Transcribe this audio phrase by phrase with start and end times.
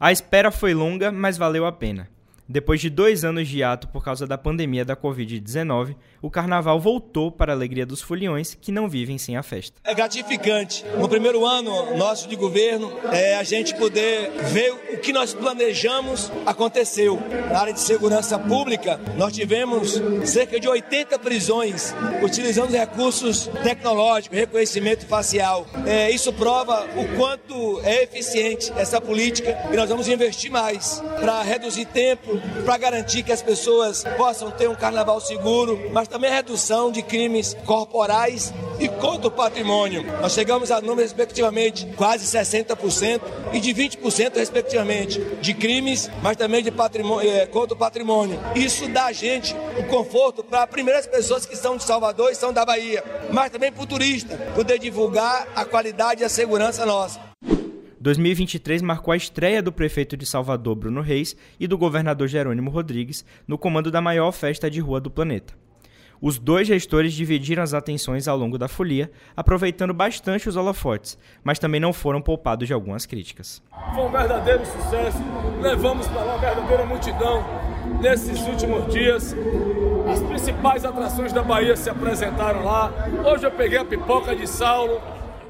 [0.00, 2.08] A espera foi longa, mas valeu a pena.
[2.50, 7.30] Depois de dois anos de ato por causa da pandemia da Covid-19, o carnaval voltou
[7.30, 9.78] para a alegria dos foliões que não vivem sem a festa.
[9.84, 10.82] É gratificante.
[10.98, 16.32] No primeiro ano nosso de governo, é a gente poder ver o que nós planejamos
[16.46, 17.20] aconteceu.
[17.52, 25.06] Na área de segurança pública, nós tivemos cerca de 80 prisões utilizando recursos tecnológicos, reconhecimento
[25.06, 25.66] facial.
[25.84, 31.42] É, isso prova o quanto é eficiente essa política e nós vamos investir mais para
[31.42, 36.34] reduzir tempo, para garantir que as pessoas possam ter um carnaval seguro, mas também a
[36.34, 40.04] redução de crimes corporais e contra o patrimônio.
[40.20, 43.20] Nós chegamos a números, respectivamente, quase 60%
[43.52, 48.38] e de 20%, respectivamente, de crimes, mas também de patrimônio, é, contra o patrimônio.
[48.54, 52.52] Isso dá a gente um conforto para primeiras pessoas que são de Salvador e são
[52.52, 53.02] da Bahia,
[53.32, 57.27] mas também para o turista poder divulgar a qualidade e a segurança nossa.
[58.08, 63.22] 2023 marcou a estreia do prefeito de Salvador, Bruno Reis, e do governador Jerônimo Rodrigues
[63.46, 65.52] no comando da maior festa de rua do planeta.
[66.18, 71.58] Os dois gestores dividiram as atenções ao longo da folia, aproveitando bastante os holofotes, mas
[71.58, 73.62] também não foram poupados de algumas críticas.
[73.94, 75.18] Foi um verdadeiro sucesso,
[75.60, 77.44] levamos para uma verdadeira multidão
[78.00, 79.36] nesses últimos dias.
[80.10, 82.90] As principais atrações da Bahia se apresentaram lá.
[83.30, 84.98] Hoje eu peguei a pipoca de Saulo,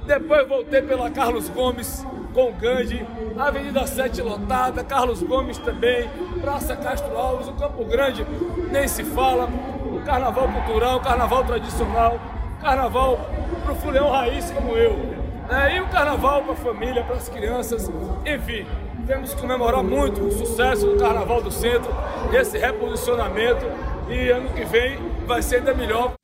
[0.04, 3.06] depois voltei pela Carlos Gomes, com Gandhi,
[3.38, 6.08] Avenida 7 lotada, Carlos Gomes também,
[6.40, 8.26] Praça Castro Alves, o Campo Grande
[8.70, 9.48] nem se fala,
[9.84, 12.18] o carnaval cultural, o carnaval tradicional,
[12.60, 13.18] carnaval
[13.64, 15.18] pro fuleão raiz como eu.
[15.50, 17.90] É, e o carnaval para a família, para as crianças,
[18.26, 18.66] enfim,
[19.06, 21.90] temos que comemorar muito o sucesso do Carnaval do Centro,
[22.30, 23.64] esse reposicionamento,
[24.10, 26.17] e ano que vem vai ser ainda melhor.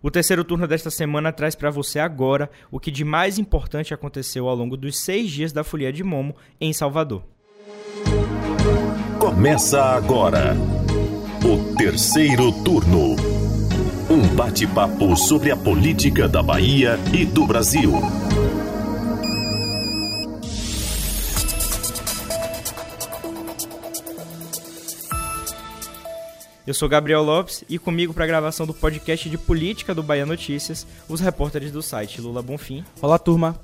[0.00, 4.48] O terceiro turno desta semana traz para você agora o que de mais importante aconteceu
[4.48, 7.24] ao longo dos seis dias da Folia de Momo em Salvador.
[9.18, 10.56] Começa agora
[11.44, 13.16] o terceiro turno.
[14.08, 17.92] Um bate-papo sobre a política da Bahia e do Brasil.
[26.68, 30.26] Eu sou Gabriel Lopes e comigo para a gravação do podcast de política do Bahia
[30.26, 32.84] Notícias, os repórteres do site Lula Bonfim.
[33.00, 33.58] Olá, turma.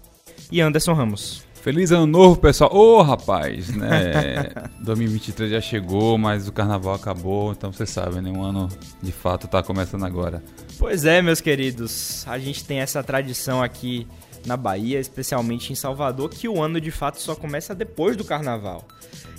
[0.51, 1.45] E Anderson Ramos.
[1.53, 2.75] Feliz ano novo, pessoal.
[2.75, 4.51] Ô, oh, rapaz, né?
[4.81, 8.31] 2023 já chegou, mas o carnaval acabou, então vocês sabem, né?
[8.31, 8.71] Um ano
[9.03, 10.43] de fato tá começando agora.
[10.79, 12.27] Pois é, meus queridos.
[12.27, 14.07] A gente tem essa tradição aqui
[14.47, 18.87] na Bahia, especialmente em Salvador, que o ano de fato só começa depois do carnaval.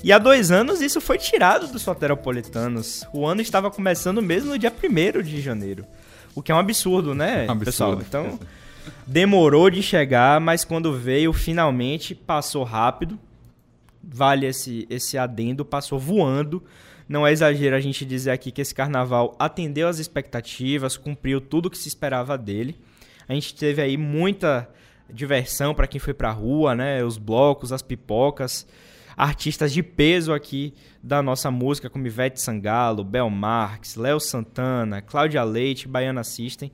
[0.03, 3.03] E há dois anos isso foi tirado dos soteropolitanos.
[3.13, 5.85] O ano estava começando mesmo no dia 1 de janeiro.
[6.33, 7.93] O que é um absurdo, né, um pessoal?
[7.93, 8.05] Absurdo.
[8.07, 8.39] Então,
[9.07, 13.17] demorou de chegar, mas quando veio, finalmente passou rápido.
[14.03, 16.63] Vale esse, esse adendo, passou voando.
[17.07, 21.67] Não é exagero a gente dizer aqui que esse carnaval atendeu às expectativas, cumpriu tudo
[21.67, 22.75] o que se esperava dele.
[23.27, 24.67] A gente teve aí muita
[25.11, 27.03] diversão para quem foi para a rua, né?
[27.03, 28.67] Os blocos, as pipocas
[29.15, 35.43] artistas de peso aqui da nossa música, como Ivete Sangalo, Bel Marques, Léo Santana, Cláudia
[35.43, 36.71] Leite, Baiana System.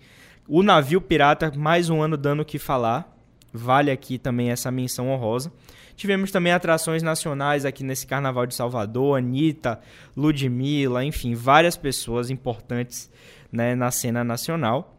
[0.48, 3.16] O navio pirata, mais um ano dando o que falar.
[3.54, 5.52] Vale aqui também essa menção honrosa.
[5.96, 9.80] Tivemos também atrações nacionais aqui nesse Carnaval de Salvador, Anitta,
[10.18, 13.12] Ludmilla, enfim, várias pessoas importantes
[13.52, 14.98] né, na cena nacional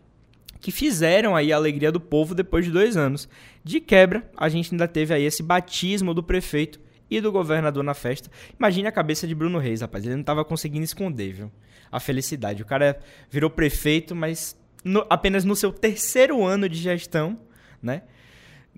[0.62, 3.28] que fizeram aí a alegria do povo depois de dois anos.
[3.64, 6.80] De quebra, a gente ainda teve aí esse batismo do prefeito
[7.10, 8.30] e do governador na festa.
[8.56, 10.04] Imagine a cabeça de Bruno Reis, rapaz.
[10.04, 11.52] Ele não estava conseguindo esconder, viu?
[11.90, 12.62] A felicidade.
[12.62, 17.38] O cara virou prefeito, mas no, apenas no seu terceiro ano de gestão,
[17.82, 18.02] né?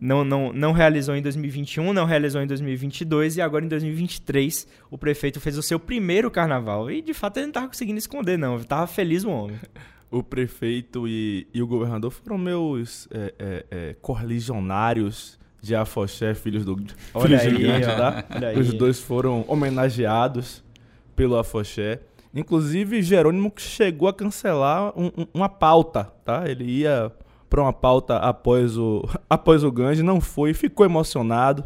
[0.01, 4.99] Não, não, não realizou em 2021, não realizou em 2022 e agora em 2023 o
[4.99, 6.91] prefeito fez o seu primeiro carnaval.
[6.91, 8.59] E de fato ele não estava conseguindo esconder, não.
[8.65, 9.61] Tava feliz o homem.
[10.10, 16.65] O prefeito e, e, o governador foram meus é, é, é, correligionários de Afoxé, filhos
[16.65, 16.76] do
[17.15, 18.25] Olha filhos aí, gigante, tá?
[18.59, 20.62] Os dois foram homenageados
[21.16, 22.01] pelo Afoxé.
[22.34, 26.48] Inclusive, Jerônimo chegou a cancelar um, um, uma pauta, tá?
[26.48, 27.10] Ele ia
[27.48, 31.65] para uma pauta após o, após o Gange, não foi, ficou emocionado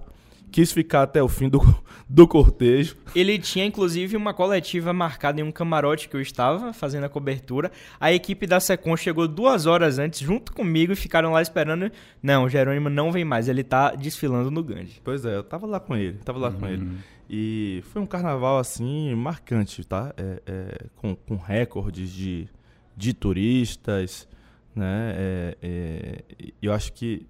[0.50, 1.60] quis ficar até o fim do,
[2.08, 2.96] do cortejo.
[3.14, 7.70] Ele tinha, inclusive, uma coletiva marcada em um camarote que eu estava fazendo a cobertura.
[8.00, 11.90] A equipe da Secom chegou duas horas antes, junto comigo, e ficaram lá esperando.
[12.22, 15.00] Não, o Jerônimo não vem mais, ele tá desfilando no Gandhi.
[15.04, 16.58] Pois é, eu tava lá com ele, tava lá uhum.
[16.58, 16.88] com ele.
[17.30, 20.14] E foi um carnaval, assim, marcante, tá?
[20.16, 22.48] É, é, com, com recordes de,
[22.96, 24.26] de turistas,
[24.74, 25.14] né?
[25.14, 26.24] É, é
[26.62, 27.26] eu acho que...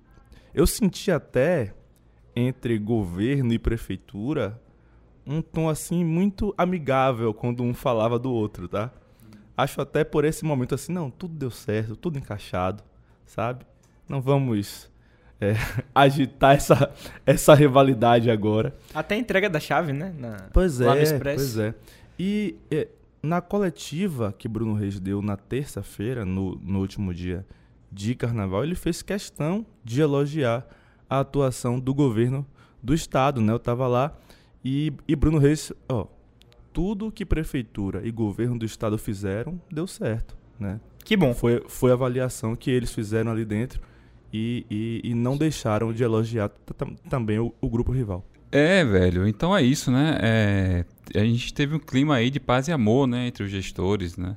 [0.54, 1.74] Eu senti até
[2.38, 4.60] entre governo e prefeitura
[5.26, 8.90] um tom assim muito amigável quando um falava do outro, tá?
[9.56, 12.82] Acho até por esse momento assim, não, tudo deu certo, tudo encaixado,
[13.26, 13.66] sabe?
[14.08, 14.90] Não vamos
[15.40, 15.54] é,
[15.94, 16.94] agitar essa,
[17.26, 18.74] essa rivalidade agora.
[18.94, 20.14] Até a entrega da chave, né?
[20.16, 21.74] Na, Pois é, pois é.
[22.18, 22.88] E é,
[23.22, 27.44] na coletiva que Bruno Reis deu na terça-feira, no, no último dia
[27.90, 30.66] de carnaval, ele fez questão de elogiar
[31.08, 32.46] a atuação do governo
[32.82, 33.52] do estado, né?
[33.52, 34.16] Eu tava lá
[34.64, 36.06] e, e Bruno Reis, ó,
[36.72, 40.80] tudo que prefeitura e governo do estado fizeram deu certo, né?
[41.04, 41.34] Que bom.
[41.34, 43.80] Foi, foi a avaliação que eles fizeram ali dentro
[44.32, 46.50] e, e, e não deixaram de elogiar
[47.08, 48.24] também o, o grupo rival.
[48.50, 50.18] É, velho, então é isso, né?
[50.22, 50.84] É,
[51.14, 54.36] a gente teve um clima aí de paz e amor, né, entre os gestores, né?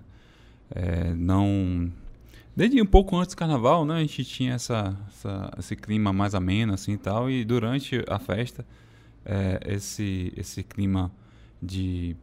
[0.69, 1.91] É, não...
[2.55, 6.35] Desde um pouco antes do carnaval, né, a gente tinha essa, essa- esse clima mais
[6.35, 8.65] ameno, assim, e tal, e durante a festa,
[9.25, 11.11] é, esse, esse clima
[11.61, 12.15] de,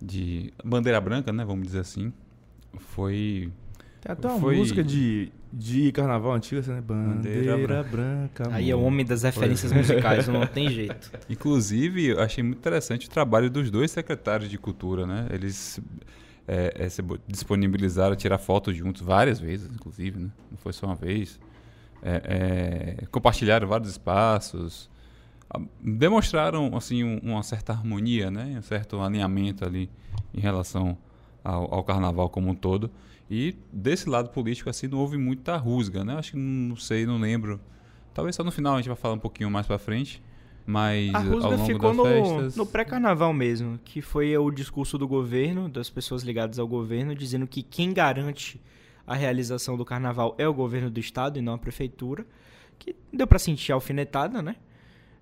[0.00, 2.12] de bandeira branca, né, vamos dizer assim,
[2.78, 3.50] foi...
[4.00, 6.80] Tem até uma Foi- música de, de carnaval antiga, assim, né?
[6.80, 8.48] Bandeira Bandeira, branca.
[8.52, 11.10] Aí é o homem das referências musicais, não tem jeito.
[11.28, 15.26] Inclusive, eu achei muito interessante o trabalho dos dois secretários de cultura, né?
[15.30, 15.80] Eles
[16.48, 20.30] é, é, se disponibilizaram tirar fotos juntos várias vezes, inclusive, né?
[20.50, 21.38] Não foi só uma vez.
[22.02, 24.88] É, é, compartilharam vários espaços,
[25.50, 28.56] a- demonstraram assim um- uma certa harmonia, né?
[28.58, 29.90] Um certo alinhamento ali
[30.34, 30.96] em relação
[31.42, 32.90] ao, ao carnaval como um todo.
[33.30, 36.16] E desse lado político assim não houve muita rusga, né?
[36.16, 37.58] Acho que não sei, não lembro.
[38.14, 40.22] Talvez só no final a gente vai falar um pouquinho mais pra frente.
[40.66, 42.56] Mas A Rusga ficou no, festas.
[42.56, 47.46] no pré-carnaval mesmo, que foi o discurso do governo, das pessoas ligadas ao governo, dizendo
[47.46, 48.60] que quem garante
[49.06, 52.26] a realização do carnaval é o governo do estado e não a prefeitura,
[52.78, 54.56] que deu pra sentir a alfinetada, né?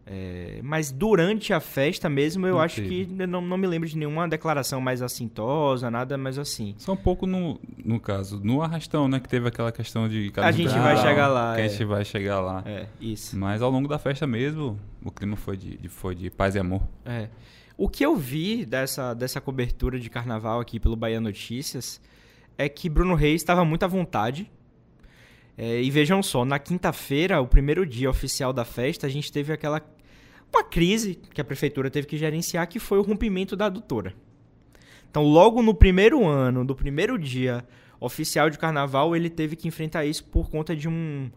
[0.06, 3.06] É, mas durante a festa mesmo, eu Não acho teve.
[3.06, 6.74] que não, não me lembro de nenhuma declaração mais assintosa, nada mais assim.
[6.76, 9.18] Só um pouco no, no caso, no arrastão, né?
[9.18, 10.30] Que teve aquela questão de.
[10.36, 11.68] A gente vai chegar lá, Que a é.
[11.70, 12.62] gente vai chegar lá.
[12.66, 13.34] É, isso.
[13.38, 16.58] Mas ao longo da festa mesmo, o clima foi de, de- foi de paz e
[16.58, 16.82] amor.
[17.06, 17.28] É.
[17.76, 21.98] O que eu vi dessa, dessa cobertura de carnaval aqui pelo Bahia Notícias
[22.58, 24.50] é que Bruno Reis estava muito à vontade.
[25.56, 29.52] É, e vejam só, na quinta-feira, o primeiro dia oficial da festa, a gente teve
[29.52, 29.80] aquela.
[30.54, 34.14] Uma crise que a prefeitura teve que gerenciar, que foi o rompimento da adutora.
[35.10, 37.66] Então, logo no primeiro ano, do primeiro dia
[37.98, 41.28] oficial de carnaval, ele teve que enfrentar isso por conta de um,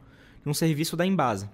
[0.43, 1.51] de um serviço da Embasa.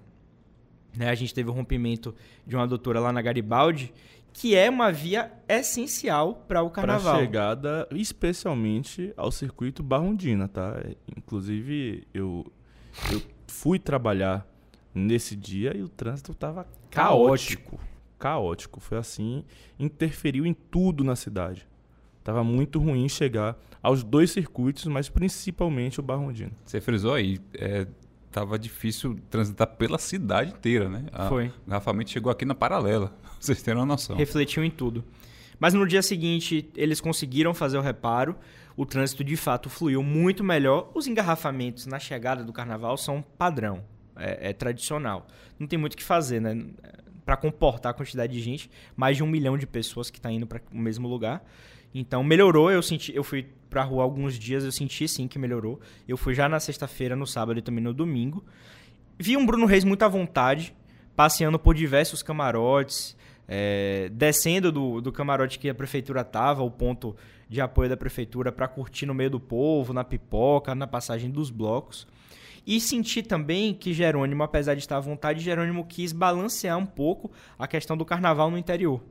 [0.95, 2.13] Né, a gente teve o rompimento
[2.45, 3.93] de uma adutora lá na Garibaldi,
[4.33, 7.19] que é uma via essencial para o carnaval.
[7.19, 10.83] chegada, especialmente ao circuito Barrondina, tá?
[11.15, 12.45] Inclusive, eu,
[13.11, 14.45] eu fui trabalhar
[14.93, 17.79] nesse dia e o trânsito tava caótico.
[18.19, 18.79] Caótico.
[18.79, 19.43] Foi assim,
[19.79, 21.67] interferiu em tudo na cidade.
[22.23, 26.51] Tava muito ruim chegar aos dois circuitos, mas principalmente o Barrondina.
[26.65, 27.85] Você frisou aí, é,
[28.31, 31.05] tava difícil transitar pela cidade inteira, né?
[31.11, 31.47] A- Foi.
[31.47, 34.15] O engarrafamento chegou aqui na paralela, pra vocês terem uma noção.
[34.15, 35.03] refletiu em tudo.
[35.59, 38.35] Mas no dia seguinte, eles conseguiram fazer o reparo.
[38.75, 40.89] O trânsito de fato fluiu muito melhor.
[40.95, 43.83] Os engarrafamentos na chegada do carnaval são padrão,
[44.15, 45.27] é, é tradicional.
[45.59, 46.65] Não tem muito o que fazer, né?
[47.25, 50.45] Para comportar a quantidade de gente, mais de um milhão de pessoas que está indo
[50.45, 51.43] para o mesmo lugar.
[51.93, 52.71] Então melhorou.
[52.71, 55.79] Eu senti, eu fui pra rua alguns dias, eu senti sim que melhorou.
[56.07, 58.43] Eu fui já na sexta-feira, no sábado e também no domingo.
[59.17, 60.75] Vi um Bruno Reis muito à vontade,
[61.15, 63.15] passeando por diversos camarotes,
[63.47, 67.15] é, descendo do, do camarote que a prefeitura tava, o ponto
[67.47, 71.49] de apoio da prefeitura, para curtir no meio do povo, na pipoca, na passagem dos
[71.49, 72.07] blocos.
[72.65, 77.31] E senti também que Jerônimo, apesar de estar à vontade, Jerônimo quis balancear um pouco
[77.59, 79.01] a questão do carnaval no interior.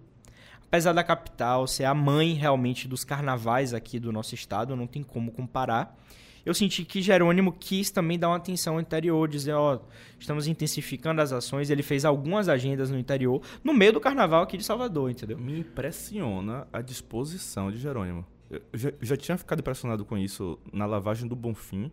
[0.67, 5.03] Apesar da capital ser a mãe realmente dos carnavais aqui do nosso estado, não tem
[5.03, 5.99] como comparar.
[6.45, 9.79] Eu senti que Jerônimo quis também dar uma atenção ao interior, dizer, ó,
[10.19, 11.69] estamos intensificando as ações.
[11.71, 15.39] Ele fez algumas agendas no interior, no meio do carnaval aqui de Salvador, entendeu?
[15.39, 18.25] Me impressiona a disposição de Jerônimo.
[18.51, 21.93] Eu já, já tinha ficado impressionado com isso na lavagem do Bonfim.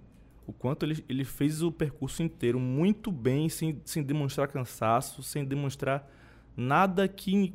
[0.50, 5.46] O quanto ele, ele fez o percurso inteiro muito bem, sem, sem demonstrar cansaço, sem
[5.46, 6.12] demonstrar
[6.58, 7.54] nada que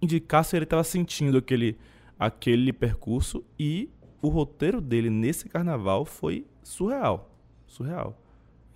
[0.00, 1.76] indicasse ele estava sentindo aquele,
[2.16, 3.44] aquele percurso.
[3.58, 3.90] E
[4.22, 7.36] o roteiro dele nesse carnaval foi surreal.
[7.66, 8.16] Surreal.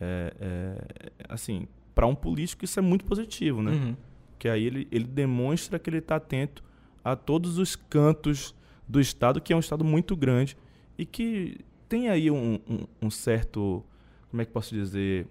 [0.00, 3.70] É, é, assim, para um político isso é muito positivo, né?
[3.70, 3.96] Uhum.
[4.36, 6.64] que aí ele, ele demonstra que ele está atento
[7.04, 8.52] a todos os cantos
[8.88, 10.56] do estado, que é um estado muito grande
[10.98, 11.56] e que
[11.90, 13.84] tem aí um, um- um certo,
[14.30, 15.26] como é que posso dizer,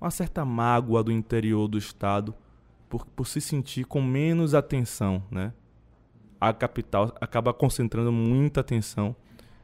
[0.00, 2.34] uma certa mágoa do interior do estado
[2.88, 5.52] por, por se sentir com menos atenção, né?
[6.40, 9.14] a capital acaba concentrando muita atenção.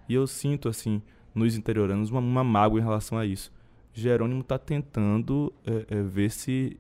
[0.09, 1.01] E eu sinto, assim,
[1.35, 3.51] nos interioranos, uma, uma mágoa em relação a isso.
[3.95, 6.79] Jerônimo está tentando é, é, ver se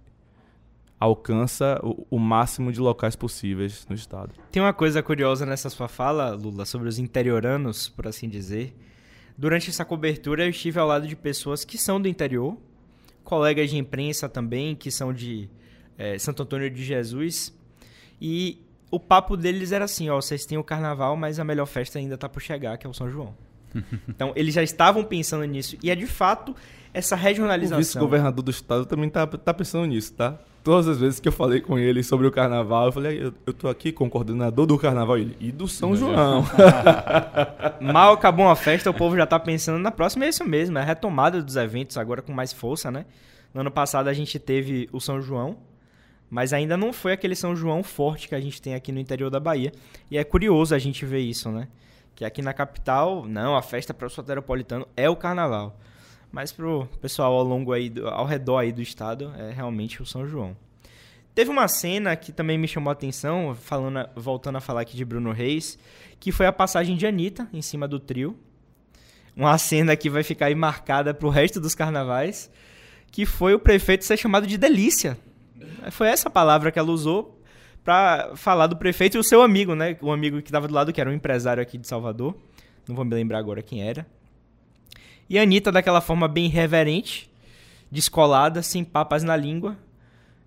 [1.00, 4.34] alcança o, o, máximo de locais possíveis no estado.
[4.50, 8.76] Tem uma coisa curiosa nessa sua fala, Lula, sobre os interioranos, por assim dizer.
[9.38, 12.56] Durante essa cobertura, eu estive ao lado de pessoas que são do interior,
[13.22, 15.48] colegas de imprensa também, que são de
[15.98, 17.54] é, Santo Antônio de Jesus,
[18.20, 18.58] e
[18.90, 22.14] o papo deles era assim: ó, vocês têm o carnaval, mas a melhor festa ainda
[22.14, 23.34] está por chegar, que é o São João.
[24.08, 25.76] Então, eles já estavam pensando nisso.
[25.82, 26.54] E é de fato
[26.96, 27.76] essa regionalização.
[27.78, 30.38] O vice-governador do estado também tá, tá pensando nisso, tá?
[30.64, 33.52] Todas as vezes que eu falei com ele sobre o carnaval, eu falei, eu, eu
[33.52, 36.42] tô aqui com o coordenador do carnaval ele, e do São João.
[37.80, 40.80] Mal acabou uma festa, o povo já tá pensando na próxima, é isso mesmo, é
[40.80, 43.04] a retomada dos eventos agora com mais força, né?
[43.54, 45.58] No ano passado a gente teve o São João,
[46.28, 49.30] mas ainda não foi aquele São João forte que a gente tem aqui no interior
[49.30, 49.70] da Bahia.
[50.10, 51.68] E é curioso a gente ver isso, né?
[52.16, 55.78] Que aqui na capital, não, a festa para o soteropolitano é o carnaval.
[56.32, 60.06] Mas pro pessoal ao longo aí, do, ao redor aí do estado, é realmente o
[60.06, 60.56] São João.
[61.32, 65.04] Teve uma cena que também me chamou a atenção, falando, voltando a falar aqui de
[65.04, 65.78] Bruno Reis,
[66.18, 68.36] que foi a passagem de Anitta em cima do trio.
[69.36, 72.50] Uma cena que vai ficar aí marcada pro resto dos carnavais,
[73.12, 75.16] que foi o prefeito ser chamado de delícia
[75.90, 77.35] foi essa palavra que ela usou
[77.86, 79.96] para falar do prefeito e o seu amigo, né?
[80.02, 82.36] O amigo que estava do lado, que era um empresário aqui de Salvador.
[82.88, 84.04] Não vou me lembrar agora quem era.
[85.30, 87.30] E a Anitta, daquela forma bem reverente,
[87.88, 89.78] descolada, sem papas na língua,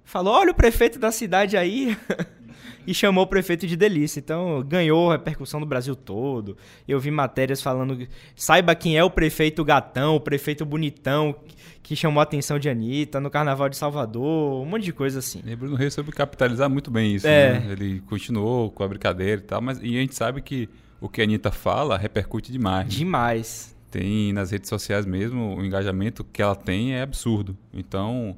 [0.04, 1.98] falou: Olha o prefeito da cidade aí.
[2.86, 4.20] e chamou o prefeito de delícia.
[4.20, 6.58] Então, ganhou repercussão no Brasil todo.
[6.88, 11.36] Eu vi matérias falando, saiba quem é o prefeito gatão, o prefeito bonitão,
[11.82, 15.42] que chamou a atenção de Anitta, no Carnaval de Salvador, um monte de coisa assim.
[15.46, 17.60] E Bruno Reis soube capitalizar muito bem isso, é.
[17.60, 17.72] né?
[17.72, 20.70] Ele continuou com a brincadeira e tal, mas e a gente sabe que
[21.02, 22.88] o que a Anitta fala repercute demais.
[22.88, 22.96] Né?
[22.96, 23.76] Demais.
[23.90, 27.58] Tem nas redes sociais mesmo, o engajamento que ela tem é absurdo.
[27.74, 28.38] Então,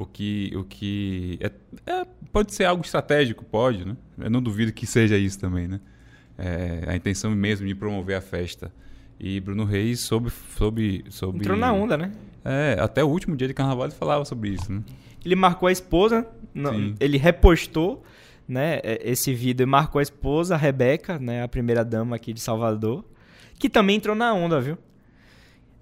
[0.00, 1.52] o que, o que é,
[1.86, 3.94] é, pode ser algo estratégico, pode, né?
[4.18, 5.78] Eu não duvido que seja isso também, né?
[6.38, 8.72] É, a intenção mesmo de promover a festa.
[9.18, 11.40] E Bruno Reis soube, soube, soube...
[11.40, 12.12] Entrou na onda, né?
[12.42, 14.82] É, até o último dia de carnaval ele falava sobre isso, né?
[15.22, 18.02] Ele marcou a esposa, não, ele repostou
[18.48, 22.32] né, é, esse vídeo e marcou a esposa, a Rebeca, né, a primeira dama aqui
[22.32, 23.04] de Salvador,
[23.58, 24.78] que também entrou na onda, viu?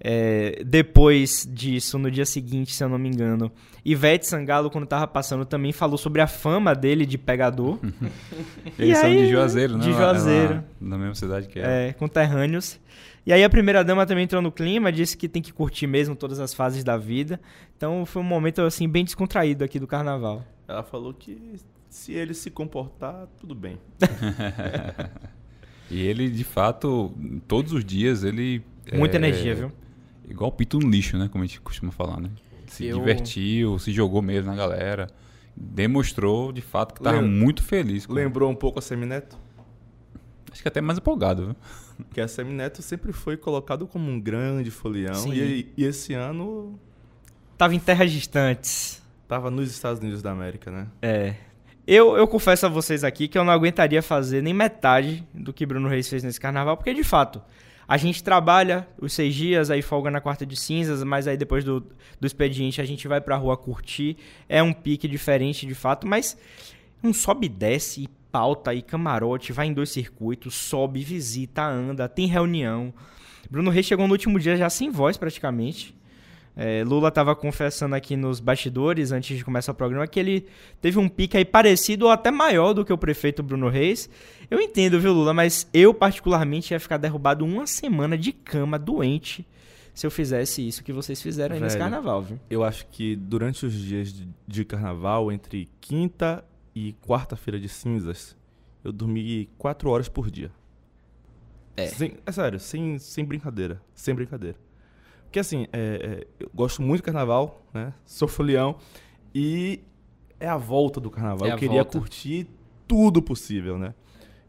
[0.01, 3.51] É, depois disso, no dia seguinte, se eu não me engano,
[3.83, 7.77] Ivete Sangalo, quando tava passando, também falou sobre a fama dele de pegador.
[8.79, 9.83] Eles são de Juazeiro, né?
[9.83, 10.53] De Juazeiro.
[10.53, 11.69] Ela, na mesma cidade que ela.
[11.69, 12.79] É, conterrâneos.
[13.25, 16.15] E aí a primeira dama também entrou no clima, disse que tem que curtir mesmo
[16.15, 17.39] todas as fases da vida.
[17.75, 20.45] Então foi um momento assim bem descontraído aqui do carnaval.
[20.67, 21.55] Ela falou que
[21.89, 23.77] se ele se comportar, tudo bem.
[25.91, 27.13] e ele, de fato,
[27.47, 28.63] todos os dias ele
[28.93, 29.71] Muita é, energia, viu?
[30.29, 31.27] Igual pito no lixo, né?
[31.31, 32.29] Como a gente costuma falar, né?
[32.67, 32.97] Se eu...
[32.97, 35.07] divertiu, se jogou mesmo na galera.
[35.55, 38.05] Demonstrou, de fato, que estava muito feliz.
[38.05, 38.13] Com...
[38.13, 39.37] Lembrou um pouco a Semineto?
[40.51, 41.55] Acho que até mais empolgado, viu?
[42.13, 45.33] Que a Semineto sempre foi colocado como um grande folião.
[45.33, 46.79] E, e, esse ano.
[47.57, 49.03] Tava em terras distantes.
[49.27, 50.87] Tava nos Estados Unidos da América, né?
[51.01, 51.35] É.
[51.85, 55.65] Eu, eu confesso a vocês aqui que eu não aguentaria fazer nem metade do que
[55.65, 57.41] Bruno Reis fez nesse carnaval, porque de fato
[57.89, 61.63] a gente trabalha os seis dias, aí folga na quarta de cinzas, mas aí depois
[61.63, 61.83] do,
[62.19, 64.15] do expediente a gente vai pra rua curtir.
[64.47, 66.37] É um pique diferente de fato, mas
[67.03, 72.07] um sobe e desce, e pauta e camarote, vai em dois circuitos, sobe, visita, anda,
[72.07, 72.93] tem reunião.
[73.49, 75.95] Bruno Reis chegou no último dia já sem voz praticamente.
[76.61, 80.45] É, Lula estava confessando aqui nos bastidores, antes de começar o programa, que ele
[80.81, 84.09] teve um pique aí parecido ou até maior do que o prefeito Bruno Reis.
[84.51, 89.47] Eu entendo, viu, Lula, mas eu particularmente ia ficar derrubado uma semana de cama, doente,
[89.93, 92.37] se eu fizesse isso que vocês fizeram aí Velho, nesse carnaval, viu?
[92.49, 94.13] Eu acho que durante os dias
[94.45, 96.43] de, carnaval, entre quinta
[96.75, 98.35] e quarta-feira de cinzas,
[98.83, 100.51] eu dormi quatro horas por dia.
[101.77, 101.87] É.
[101.87, 103.81] Sem, é sério, sem, sem brincadeira.
[103.95, 104.57] Sem brincadeira.
[105.29, 107.93] Porque assim, é, é, eu gosto muito do carnaval, né?
[108.03, 108.77] Sou folião.
[109.33, 109.79] E
[110.39, 111.47] é a volta do carnaval.
[111.47, 111.99] É eu queria volta.
[111.99, 112.47] curtir
[112.87, 113.93] tudo possível, né?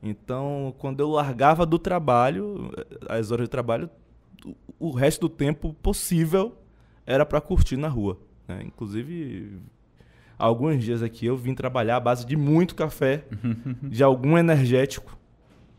[0.03, 2.73] Então, quando eu largava do trabalho,
[3.11, 3.91] as horas de trabalho,
[4.79, 6.57] o resto do tempo possível
[7.05, 8.19] era para curtir na rua.
[8.49, 8.63] Né?
[8.65, 9.61] Inclusive,
[10.39, 13.27] alguns dias aqui eu vim trabalhar à base de muito café,
[13.83, 15.20] de algum energético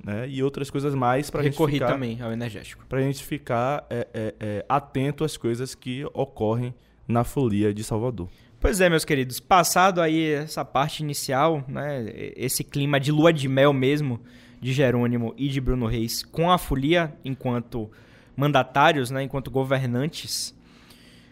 [0.03, 0.27] né?
[0.27, 1.87] E outras coisas mais para a gente ficar...
[1.87, 2.85] também ao energético.
[2.87, 6.73] Para a gente ficar é, é, é, atento às coisas que ocorrem
[7.07, 8.29] na folia de Salvador.
[8.59, 13.47] Pois é, meus queridos, passado aí essa parte inicial, né, esse clima de lua de
[13.47, 14.19] mel mesmo
[14.61, 17.89] de Jerônimo e de Bruno Reis com a folia enquanto
[18.35, 20.55] mandatários, né, enquanto governantes,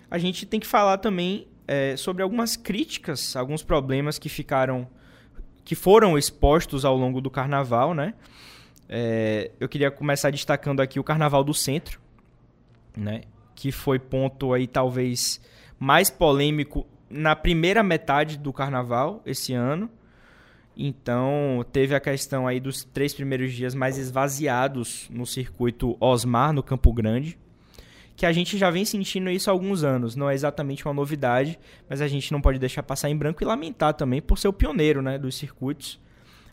[0.10, 4.88] a gente tem que falar também é, sobre algumas críticas, alguns problemas que ficaram,
[5.64, 8.16] que foram expostos ao longo do Carnaval, né?
[8.90, 12.02] É, eu queria começar destacando aqui o Carnaval do Centro,
[12.98, 13.22] né?
[13.54, 15.40] Que foi ponto aí talvez
[15.78, 19.90] mais polêmico na primeira metade do Carnaval esse ano.
[20.76, 26.64] Então, teve a questão aí dos três primeiros dias mais esvaziados no circuito Osmar, no
[26.64, 27.38] Campo Grande
[28.20, 30.14] que a gente já vem sentindo isso há alguns anos.
[30.14, 33.46] Não é exatamente uma novidade, mas a gente não pode deixar passar em branco e
[33.46, 35.98] lamentar também por ser o pioneiro né, dos circuitos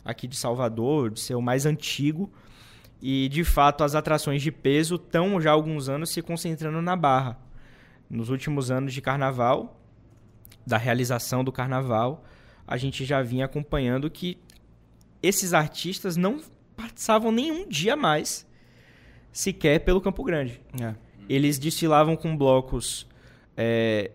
[0.07, 2.31] aqui de Salvador, de ser o mais antigo.
[3.01, 6.95] E de fato as atrações de peso estão já há alguns anos se concentrando na
[6.95, 7.37] Barra.
[8.09, 9.79] Nos últimos anos de carnaval,
[10.65, 12.23] da realização do carnaval,
[12.65, 14.39] a gente já vinha acompanhando que
[15.21, 16.41] esses artistas não
[16.75, 18.47] passavam nenhum dia mais
[19.31, 20.61] sequer pelo Campo Grande.
[20.81, 20.95] É
[21.29, 23.07] eles desfilavam com blocos
[23.55, 24.11] é,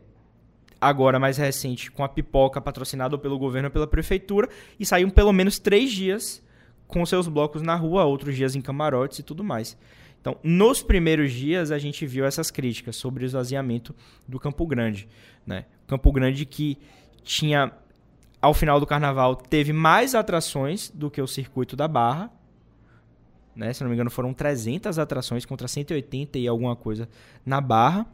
[0.82, 4.48] agora mais recente com a pipoca patrocinada pelo governo ou pela prefeitura
[4.80, 6.42] e saíam pelo menos três dias
[6.88, 9.78] com seus blocos na rua, outros dias em camarotes e tudo mais.
[10.20, 13.94] Então, nos primeiros dias a gente viu essas críticas sobre o esvaziamento
[14.26, 15.08] do Campo Grande,
[15.46, 15.66] né?
[15.86, 16.76] Campo Grande que
[17.22, 17.72] tinha
[18.40, 22.30] ao final do carnaval teve mais atrações do que o circuito da Barra,
[23.54, 23.72] né?
[23.72, 27.08] Se não me engano, foram 300 atrações contra 180 e alguma coisa
[27.46, 28.06] na Barra.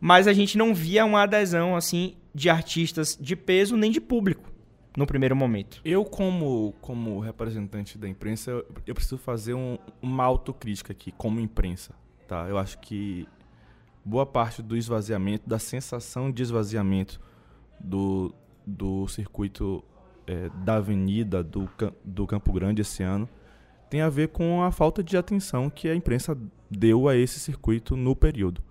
[0.00, 4.52] Mas a gente não via uma adesão assim de artistas de peso nem de público
[4.96, 5.80] no primeiro momento.
[5.84, 8.50] Eu, como, como representante da imprensa,
[8.86, 11.94] eu, preciso fazer um, uma autocrítica aqui, como imprensa.
[12.26, 12.48] Tá?
[12.48, 13.28] Eu acho que
[14.04, 17.20] boa parte do esvaziamento, da sensação de esvaziamento
[17.78, 18.34] do,
[18.66, 19.84] do circuito
[20.26, 21.68] é, da Avenida do,
[22.04, 23.28] do Campo Grande esse ano
[23.88, 26.36] tem a ver com a falta de atenção que a imprensa
[26.68, 28.62] deu a esse circuito no período.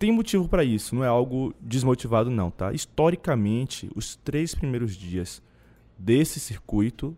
[0.00, 2.72] Tem motivo para isso, não é algo desmotivado não, tá?
[2.72, 5.42] Historicamente, os três primeiros dias
[5.98, 7.14] desse circuito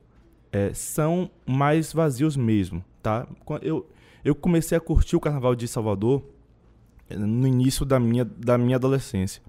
[0.51, 3.25] é, são mais vazios mesmo, tá?
[3.62, 3.88] Eu,
[4.25, 6.25] eu comecei a curtir o Carnaval de Salvador
[7.09, 9.40] é, no início da minha, da minha adolescência.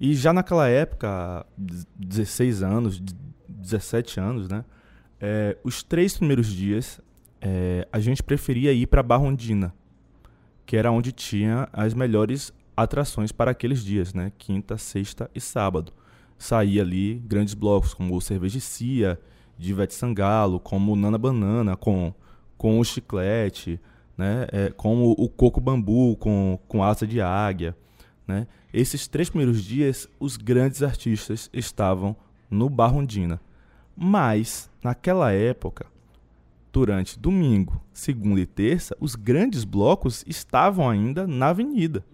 [0.00, 3.00] E já naquela época, 16 anos,
[3.48, 4.64] 17 anos, né?
[5.20, 7.00] É, os três primeiros dias
[7.40, 9.72] é, a gente preferia ir para Barrondina,
[10.66, 14.32] que era onde tinha as melhores atrações para aqueles dias, né?
[14.38, 15.92] Quinta, sexta e sábado.
[16.38, 19.18] Saía ali grandes blocos como o Cervejicia,
[19.58, 22.12] de Sangalo, como Nana Banana, com,
[22.56, 23.80] com o Chiclete,
[24.16, 24.46] né?
[24.52, 27.76] É, como o Coco Bambu, com, com asa de águia.
[28.26, 28.46] Né?
[28.72, 32.16] Esses três primeiros dias, os grandes artistas estavam
[32.50, 33.40] no Barrondina.
[33.96, 35.86] Mas, naquela época,
[36.72, 42.04] durante domingo, segunda e terça, os grandes blocos estavam ainda na avenida.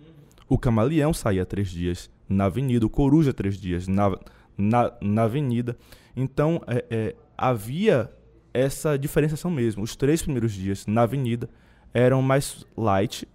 [0.50, 4.18] O Camaleão saía três dias na avenida, o Coruja três dias na,
[4.58, 5.78] na, na avenida.
[6.16, 8.10] Então, é, é, havia
[8.52, 9.84] essa diferenciação mesmo.
[9.84, 11.48] Os três primeiros dias na avenida
[11.94, 13.28] eram mais light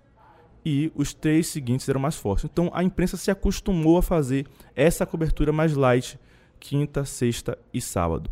[0.66, 2.44] e os três seguintes eram mais fortes.
[2.44, 6.20] Então, a imprensa se acostumou a fazer essa cobertura mais light
[6.60, 8.30] quinta, sexta e sábado.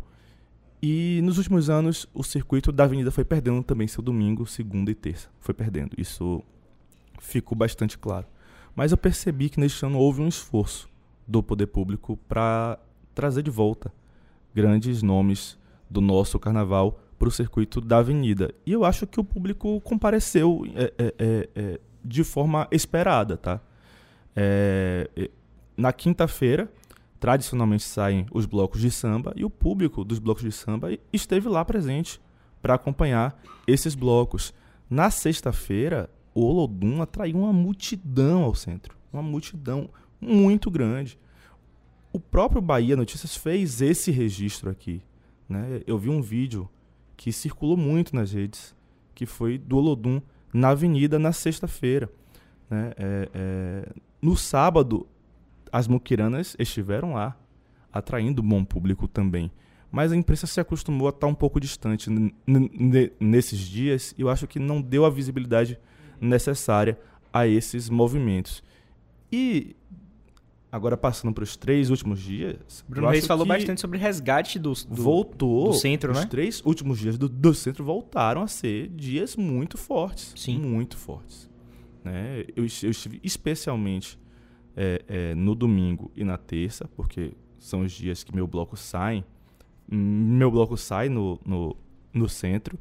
[0.82, 4.94] E nos últimos anos, o circuito da Avenida foi perdendo também seu domingo, segunda e
[4.94, 5.30] terça.
[5.40, 5.92] Foi perdendo.
[5.96, 6.42] Isso
[7.18, 8.26] ficou bastante claro.
[8.74, 10.88] Mas eu percebi que neste ano houve um esforço
[11.26, 12.78] do poder público para
[13.14, 13.92] trazer de volta
[14.54, 15.58] grandes nomes
[15.88, 18.52] do nosso carnaval para o circuito da Avenida.
[18.66, 23.60] E eu acho que o público compareceu é, é, é, é de forma esperada, tá?
[24.36, 25.30] É, é,
[25.76, 26.70] na quinta-feira,
[27.18, 31.64] tradicionalmente saem os blocos de samba e o público dos blocos de samba esteve lá
[31.64, 32.20] presente
[32.60, 34.52] para acompanhar esses blocos.
[34.90, 39.88] Na sexta-feira, o Olodum atraiu uma multidão ao centro, uma multidão
[40.20, 41.18] muito grande.
[42.12, 45.00] O próprio Bahia Notícias fez esse registro aqui.
[45.48, 45.82] Né?
[45.86, 46.68] Eu vi um vídeo
[47.16, 48.74] que circulou muito nas redes,
[49.14, 50.20] que foi do Olodum
[50.52, 52.10] na avenida na sexta-feira.
[52.68, 52.92] Né?
[52.96, 53.92] É, é...
[54.20, 55.06] No sábado,
[55.70, 57.36] as muquiranas estiveram lá,
[57.92, 59.50] atraindo bom público também.
[59.90, 62.10] Mas a imprensa se acostumou a estar um pouco distante
[63.20, 65.78] nesses dias e eu acho que não deu a visibilidade
[66.20, 66.98] necessária
[67.32, 68.62] a esses movimentos.
[69.30, 69.74] E
[70.74, 72.84] agora passando para os três últimos dias.
[72.88, 76.24] Bruno Reis falou bastante sobre resgate do, do, voltou, do centro, os né?
[76.24, 80.32] Os três últimos dias do, do centro voltaram a ser dias muito fortes.
[80.36, 80.58] Sim.
[80.58, 81.48] Muito fortes.
[82.02, 82.44] Né?
[82.56, 84.18] Eu, eu estive especialmente
[84.76, 89.24] é, é, no domingo e na terça, porque são os dias que meu bloco sai.
[89.88, 91.76] Meu bloco sai no, no,
[92.12, 92.76] no centro.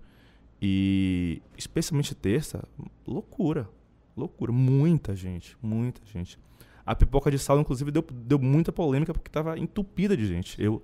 [0.66, 2.64] E especialmente terça,
[3.06, 3.68] loucura.
[4.16, 4.50] Loucura.
[4.54, 6.40] Muita gente, muita gente.
[6.86, 10.62] A pipoca de sal, inclusive, deu, deu muita polêmica porque estava entupida de gente.
[10.64, 10.82] Eu,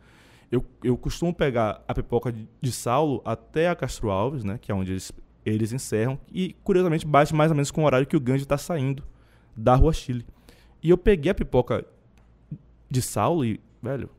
[0.51, 2.29] eu, eu costumo pegar a pipoca
[2.61, 4.57] de, Saulo até a Castro Alves, né?
[4.57, 5.13] Que é onde eles,
[5.45, 6.19] eles encerram.
[6.29, 9.01] E, curiosamente, bate mais ou menos com o horário que o Gandhi está saindo
[9.55, 10.25] da Rua Chile.
[10.83, 11.85] E eu peguei a pipoca
[12.89, 14.09] de Saulo e, velho,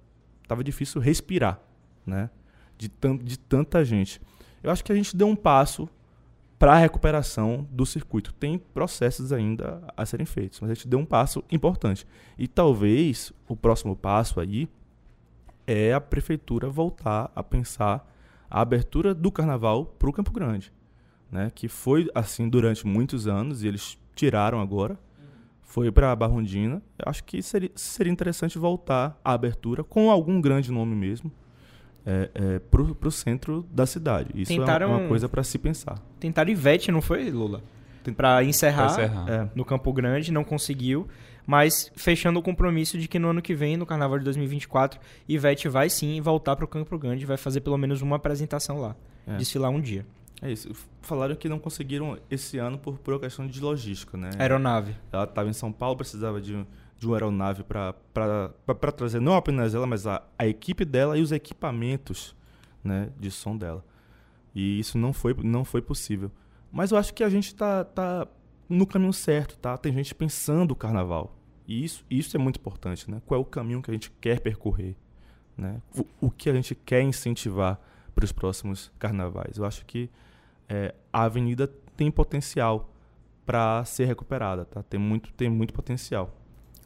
[0.48, 1.60] tava difícil respirar,
[2.06, 2.30] né?
[2.78, 4.22] De, tan de tanta gente.
[4.62, 5.88] Eu acho que a gente deu um passo
[6.58, 8.34] para a recuperação do circuito.
[8.34, 12.06] Tem processos ainda a serem feitos, mas a gente deu um passo importante.
[12.38, 14.68] E talvez o próximo passo aí
[15.66, 18.06] é a prefeitura voltar a pensar
[18.50, 20.70] a abertura do carnaval para o Campo Grande,
[21.30, 21.50] né?
[21.54, 24.98] Que foi assim durante muitos anos e eles tiraram agora.
[25.62, 26.82] Foi para a Barrondina.
[26.98, 31.32] Eu acho que seria, seria interessante voltar à abertura com algum grande nome mesmo
[32.10, 34.30] é, é, para o centro da cidade.
[34.34, 34.92] Isso Tentaram...
[34.92, 35.98] é uma coisa para se pensar.
[36.18, 37.62] Tentaram Ivete, não foi, Lula?
[38.16, 39.30] Para encerrar, encerrar.
[39.30, 39.48] É.
[39.54, 41.06] no Campo Grande, não conseguiu.
[41.46, 45.68] Mas fechando o compromisso de que no ano que vem, no Carnaval de 2024, Ivete
[45.68, 48.94] vai sim voltar para o Campo Grande, vai fazer pelo menos uma apresentação lá,
[49.26, 49.36] é.
[49.36, 50.06] desfilar um dia.
[50.42, 50.70] É isso.
[51.02, 54.30] Falaram que não conseguiram esse ano por, por questão de logística, né?
[54.38, 54.94] Aeronave.
[55.12, 56.64] Ela estava em São Paulo, precisava de
[57.00, 61.32] de uma aeronave para trazer não apenas ela, mas a, a equipe dela e os
[61.32, 62.36] equipamentos
[62.84, 63.82] né, de som dela.
[64.54, 66.30] E isso não foi, não foi possível.
[66.70, 68.28] Mas eu acho que a gente está tá
[68.68, 69.78] no caminho certo, tá?
[69.78, 71.34] Tem gente pensando o carnaval.
[71.66, 73.22] E isso, isso é muito importante, né?
[73.24, 74.94] Qual é o caminho que a gente quer percorrer,
[75.56, 75.80] né?
[75.96, 77.80] O, o que a gente quer incentivar
[78.14, 79.56] para os próximos carnavais.
[79.56, 80.10] Eu acho que
[80.68, 82.92] é, a avenida tem potencial
[83.46, 84.82] para ser recuperada, tá?
[84.82, 86.36] Tem muito, tem muito potencial.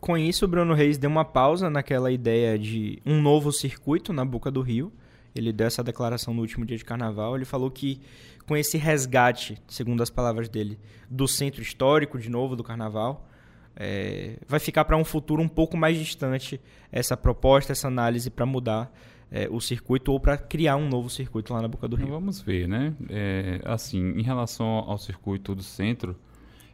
[0.05, 4.23] Com isso, o Bruno Reis deu uma pausa naquela ideia de um novo circuito na
[4.23, 4.93] Boca do Rio.
[5.35, 7.35] Ele deu essa declaração no último dia de carnaval.
[7.35, 8.03] Ele falou que
[8.47, 13.27] com esse resgate, segundo as palavras dele, do centro histórico de novo do carnaval,
[13.75, 16.61] é, vai ficar para um futuro um pouco mais distante
[16.93, 18.95] essa proposta, essa análise para mudar
[19.31, 22.09] é, o circuito ou para criar um novo circuito lá na Boca do Rio.
[22.09, 22.95] Vamos ver, né?
[23.09, 26.15] É, assim, em relação ao circuito do centro,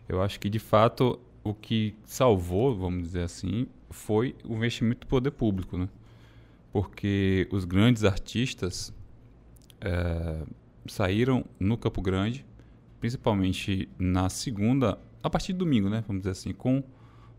[0.09, 5.07] eu acho que de fato o que salvou, vamos dizer assim, foi o investimento do
[5.07, 5.89] poder público, né?
[6.73, 8.95] Porque os grandes artistas
[9.81, 10.43] é,
[10.87, 12.45] saíram no Campo Grande,
[13.01, 16.05] principalmente na segunda, a partir de domingo, né?
[16.07, 16.85] Vamos dizer assim, com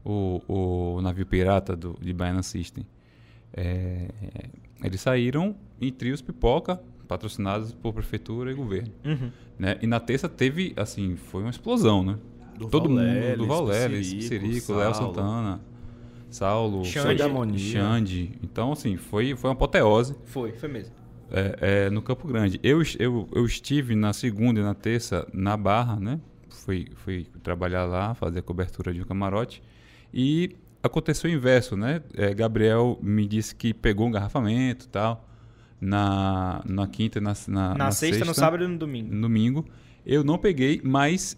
[0.03, 2.85] o, o navio pirata do, de Baiana System.
[3.53, 4.09] É,
[4.83, 8.91] eles saíram em trios pipoca, patrocinados por prefeitura e governo.
[9.05, 9.31] Uhum.
[9.59, 9.77] Né?
[9.81, 12.17] E na terça teve, assim, foi uma explosão, né?
[12.57, 15.61] Do Todo mundo, do Valério, Sirico, Léo Santana,
[16.29, 17.59] Saulo, Xande.
[17.59, 18.39] Xande.
[18.43, 20.15] Então, assim, foi, foi uma apoteose.
[20.25, 20.93] Foi, foi mesmo.
[21.31, 22.59] É, é, no Campo Grande.
[22.61, 26.19] Eu, eu, eu estive na segunda e na terça na Barra, né?
[26.49, 29.63] Fui, fui trabalhar lá, fazer a cobertura de um camarote.
[30.13, 32.01] E aconteceu o inverso, né?
[32.13, 35.27] É, Gabriel me disse que pegou um garrafamento e tal.
[35.79, 39.15] Na, na quinta na, na, na, na sexta, sexta, no sábado e no domingo.
[39.15, 39.65] No domingo.
[40.05, 41.37] Eu não peguei, mas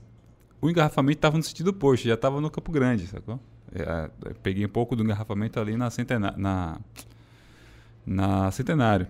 [0.63, 3.37] o engarrafamento estava no sentido oposto, já estava no Campo Grande, sacou?
[3.75, 4.09] É,
[4.41, 6.79] peguei um pouco do engarrafamento ali na, centena na,
[8.05, 9.07] na Centenário,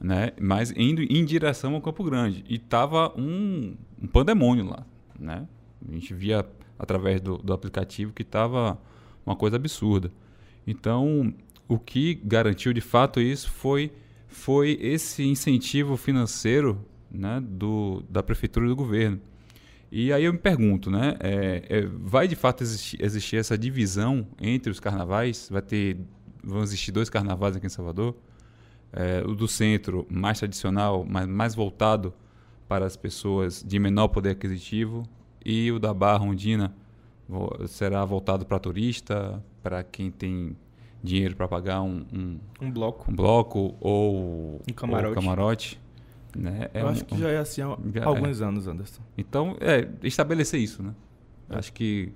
[0.00, 0.30] né?
[0.40, 2.44] Mas indo em direção ao Campo Grande.
[2.48, 4.86] E tava um, um pandemônio lá,
[5.18, 5.48] né?
[5.88, 6.46] A gente via
[6.78, 8.78] através do, do aplicativo que tava
[9.26, 10.12] uma coisa absurda.
[10.64, 11.34] Então,
[11.66, 13.90] o que garantiu de fato isso foi,
[14.28, 19.20] foi esse incentivo financeiro né, do, da prefeitura e do governo.
[19.92, 21.16] E aí eu me pergunto, né?
[21.18, 25.48] É, é, vai de fato existir, existir, essa divisão entre os carnavais?
[25.50, 25.96] Vai ter,
[26.44, 28.14] vão existir dois carnavais aqui em Salvador?
[28.92, 32.14] É, o do centro, mais tradicional, mas mais voltado
[32.68, 35.02] para as pessoas de menor poder aquisitivo,
[35.44, 36.72] e o da Barra Ondina
[37.66, 40.56] será voltado para turista, para quem tem
[41.02, 45.08] dinheiro para pagar um, um, um, bloco, um bloco ou um camarote.
[45.08, 45.80] Ou camarote.
[46.36, 46.70] Né?
[46.72, 48.44] É Eu acho que já é assim há já alguns é.
[48.44, 49.02] anos, Anderson.
[49.16, 50.94] Então, é, estabelecer isso, né?
[51.48, 51.58] É.
[51.58, 52.12] Acho que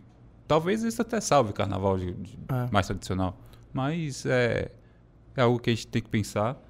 [0.46, 2.70] talvez isso até salve o carnaval de, de é.
[2.70, 3.38] mais tradicional.
[3.72, 4.70] Mas é,
[5.36, 6.60] é algo que a gente tem que pensar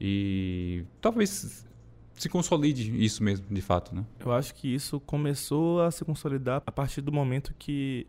[0.00, 1.66] e talvez
[2.14, 4.04] se consolide isso mesmo, de fato, né?
[4.20, 8.06] Eu acho que isso começou a se consolidar a partir do momento que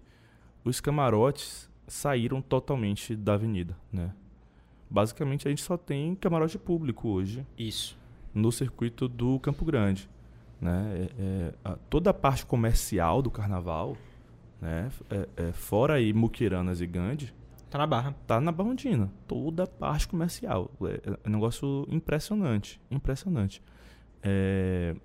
[0.63, 4.13] os camarotes saíram totalmente da avenida, né?
[4.87, 7.45] Basicamente a gente só tem camarote público hoje.
[7.57, 7.97] Isso
[8.35, 10.07] no circuito do Campo Grande.
[10.61, 11.07] Né?
[11.17, 13.97] É, é, a, toda a parte comercial do carnaval
[14.61, 14.89] né?
[15.09, 17.33] É, é, fora aí Muquiranas e Gandhi,
[17.69, 18.15] Tá na barra.
[18.25, 19.11] tá na Barrondina.
[19.27, 20.71] Toda a parte comercial.
[20.83, 22.79] É, é um negócio impressionante.
[22.89, 23.61] Impressionante.
[24.23, 24.95] É,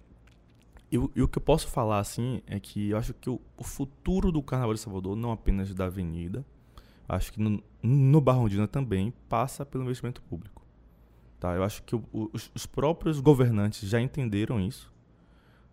[0.90, 3.40] e, o- e o que eu posso falar, assim, é que eu acho que o,
[3.57, 6.45] o futuro do Carnaval de Salvador, não apenas da Avenida,
[7.09, 10.60] acho que no, no Barrondina também, passa pelo investimento público.
[11.40, 11.55] Tá?
[11.55, 14.92] Eu acho que o- os, os próprios governantes já entenderam isso.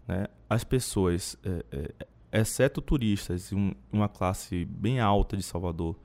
[0.08, 0.27] Né?
[0.49, 1.65] As pessoas, é,
[2.32, 5.95] é, exceto turistas e um- uma classe bem alta de Salvador,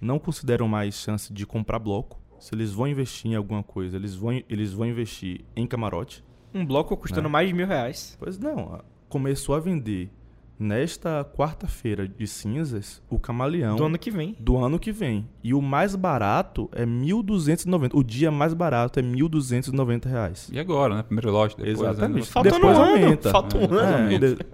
[0.00, 2.20] não consideram mais chance de comprar bloco.
[2.40, 6.22] Se eles vão investir em alguma coisa, eles vão, eles vão investir em camarote.
[6.52, 7.32] Um bloco custando Né?
[7.32, 8.16] mais de mil reais.
[8.18, 10.10] Pois não, começou a vender
[10.58, 14.36] nesta quarta-feira de cinzas o camaleão Do ano que vem.
[14.38, 15.28] do ano que vem.
[15.42, 17.90] E o mais barato é 1.290.
[17.94, 20.48] O dia mais barato é 1.290 reais.
[20.52, 21.02] E agora, né?
[21.02, 21.80] Primeiro lote, depois...
[21.80, 22.20] Exatamente.
[22.26, 22.30] né?
[22.32, 22.92] Faltando Depois um ano.
[23.04, 23.30] aumenta.
[23.30, 23.64] Falta um É.
[23.64, 23.74] ano.
[24.12, 24.34] É, Exatamente.
[24.36, 24.46] de-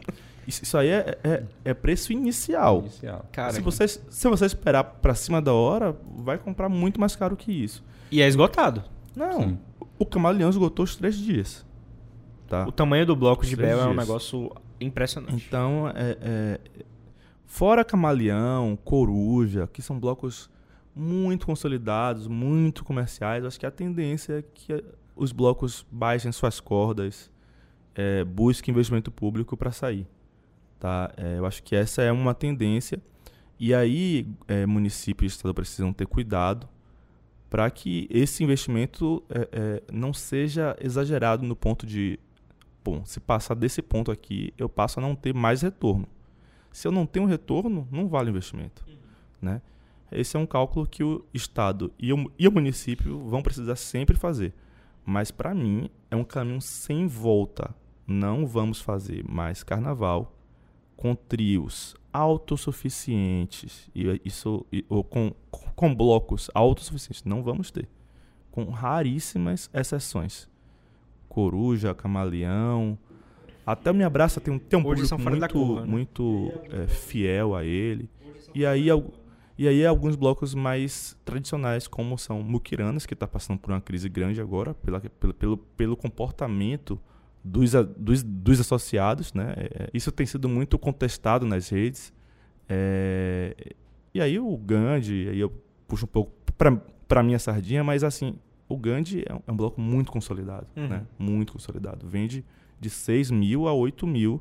[0.48, 2.80] isso, aí é, é, é preço inicial.
[2.80, 3.24] Inicial.
[3.30, 7.36] Cara, se, você, se você esperar pra cima da hora, vai comprar muito mais caro
[7.36, 7.84] que isso.
[8.10, 8.82] E é esgotado.
[9.14, 9.58] Não, Sim.
[9.98, 11.64] o camaleão esgotou os três dias.
[12.48, 12.66] Tá?
[12.66, 15.44] O tamanho do bloco de Bel é um negócio impressionante.
[15.46, 16.60] Então, é, é,
[17.46, 20.50] fora Camaleão, Coruja, que são blocos
[20.94, 27.30] muito consolidados, muito comerciais, acho que a tendência é que os blocos baixem suas cordas,
[27.94, 30.06] é, busquem investimento público para sair.
[30.78, 31.12] Tá?
[31.16, 33.00] É, eu acho que essa é uma tendência.
[33.58, 36.66] E aí, é, município e estado precisam ter cuidado
[37.50, 42.18] para que esse investimento é, é, não seja exagerado no ponto de
[42.84, 46.06] bom, se passar desse ponto aqui, eu passo a não ter mais retorno.
[46.72, 48.84] Se eu não tenho retorno, não vale o investimento.
[49.40, 49.60] Né?
[50.12, 54.16] Esse é um cálculo que o Estado e o, e o município vão precisar sempre
[54.16, 54.52] fazer.
[55.04, 57.74] Mas, para mim, é um caminho sem volta.
[58.06, 60.32] Não vamos fazer mais carnaval
[60.96, 67.24] com trios autossuficientes e isso e- ou com, com blocos autossuficientes.
[67.24, 67.88] Não vamos ter.
[68.50, 70.48] Com raríssimas exceções.
[71.30, 72.98] Coruja, Camaleão.
[73.64, 75.86] Até o Me Abraça tem um, tem um Hoje público muito, curva, né?
[75.86, 78.10] muito é, fiel a ele.
[78.52, 78.88] E aí,
[79.56, 84.08] e aí alguns blocos mais tradicionais, como são Muquiranas, que está passando por uma crise
[84.08, 87.00] grande agora, pela, pelo, pelo, pelo comportamento
[87.44, 89.32] dos, dos, dos associados.
[89.32, 89.54] Né?
[89.56, 92.12] É, isso tem sido muito contestado nas redes.
[92.68, 93.54] É,
[94.12, 95.52] e aí o Gandhi, aí eu
[95.86, 96.32] puxo um pouco
[97.06, 98.34] para minha sardinha, mas assim,
[98.70, 100.88] o Gandhi é um, é um bloco muito consolidado, Uhum.
[100.88, 101.06] né?
[101.18, 102.06] Muito consolidado.
[102.08, 102.44] Vende
[102.80, 104.40] de 6 mil a 8 mil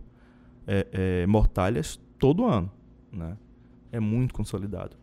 [0.67, 2.71] é, é, mortalhas todo ano,
[3.11, 3.35] né?
[3.91, 4.95] É muito consolidado.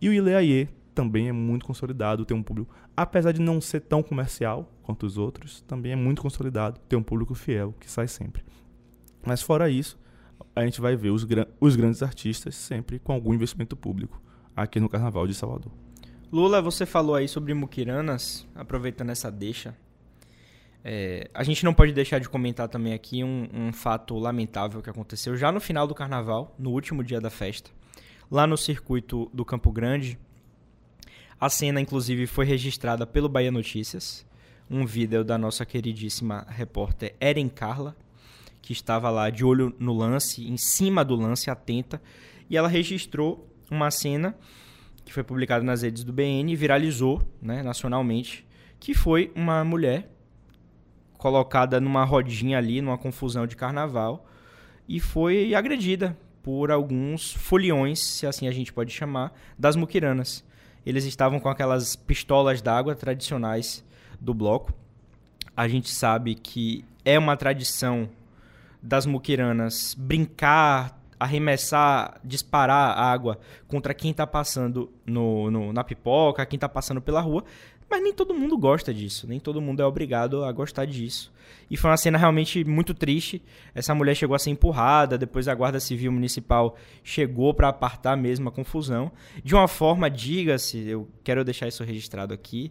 [0.00, 4.02] E o Ileaie também é muito consolidado, tem um público, apesar de não ser tão
[4.02, 8.42] comercial quanto os outros, também é muito consolidado, tem um público fiel que sai sempre.
[9.24, 9.98] Mas fora isso,
[10.54, 11.26] a gente vai ver os,
[11.60, 14.20] os grandes artistas sempre com algum investimento público
[14.56, 15.72] aqui no Carnaval de Salvador.
[16.30, 19.74] Lula, você falou aí sobre Muquiranas, aproveitando essa deixa.
[20.84, 24.90] É, a gente não pode deixar de comentar também aqui um, um fato lamentável que
[24.90, 27.70] aconteceu já no final do carnaval, no último dia da festa,
[28.30, 30.18] lá no circuito do Campo Grande.
[31.40, 34.26] A cena, inclusive, foi registrada pelo Bahia Notícias,
[34.70, 37.96] um vídeo da nossa queridíssima repórter Eren Carla,
[38.60, 42.02] que estava lá de olho no lance, em cima do lance, atenta,
[42.50, 44.36] e ela registrou uma cena
[45.08, 48.46] que foi publicado nas redes do BN e viralizou né, nacionalmente,
[48.78, 50.06] que foi uma mulher
[51.16, 54.26] colocada numa rodinha ali, numa confusão de carnaval,
[54.86, 60.44] e foi agredida por alguns foliões, se assim a gente pode chamar, das muquiranas.
[60.84, 63.82] Eles estavam com aquelas pistolas d'água tradicionais
[64.20, 64.74] do bloco.
[65.56, 68.10] A gente sabe que é uma tradição
[68.82, 76.58] das muquiranas brincar, arremessar, disparar água contra quem tá passando no, no- na pipoca, quem
[76.58, 77.44] tá passando pela rua.
[77.90, 81.32] Mas nem todo mundo gosta disso, nem todo mundo é obrigado a gostar disso.
[81.70, 83.42] E foi uma cena realmente muito triste.
[83.74, 88.50] Essa mulher chegou a ser empurrada, depois a Guarda Civil Municipal chegou para apartar mesmo
[88.50, 89.10] a confusão.
[89.42, 92.70] De uma forma, diga-se, eu quero deixar isso registrado aqui,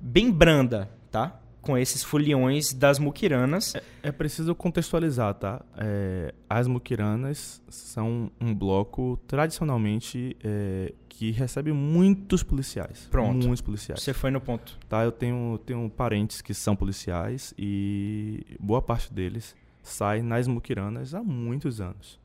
[0.00, 1.38] bem branda, tá?
[1.68, 3.74] Com esses foliões das muquiranas.
[4.02, 5.62] É preciso contextualizar, tá?
[5.76, 13.06] É, as muquiranas são um bloco tradicionalmente é, que recebe muitos policiais.
[13.10, 13.46] Pronto.
[13.46, 14.00] Muitos policiais.
[14.00, 14.78] Você foi no ponto.
[14.88, 15.04] Tá?
[15.04, 21.22] Eu tenho, tenho parentes que são policiais e boa parte deles sai nas muquiranas há
[21.22, 22.18] muitos anos.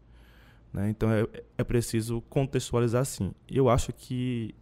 [0.71, 0.89] né?
[0.89, 1.27] Então é,
[1.57, 3.33] é preciso contextualizar assim.
[3.51, 4.55] Eu acho que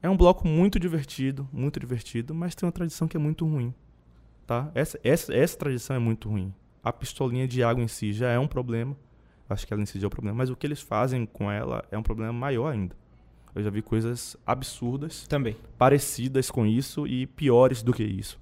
[0.00, 3.74] é um bloco muito divertido, muito divertido, mas tem uma tradição que é muito ruim.
[4.46, 4.70] Tá?
[4.74, 6.54] Essa, essa, essa tradição é muito ruim.
[6.82, 8.96] A pistolinha de água em si já é um problema.
[9.48, 10.36] Acho que ela incide é o problema.
[10.36, 12.94] Mas o que eles fazem com ela é um problema maior ainda.
[13.54, 15.56] Eu já vi coisas absurdas, Também.
[15.78, 18.38] parecidas com isso e piores do que isso.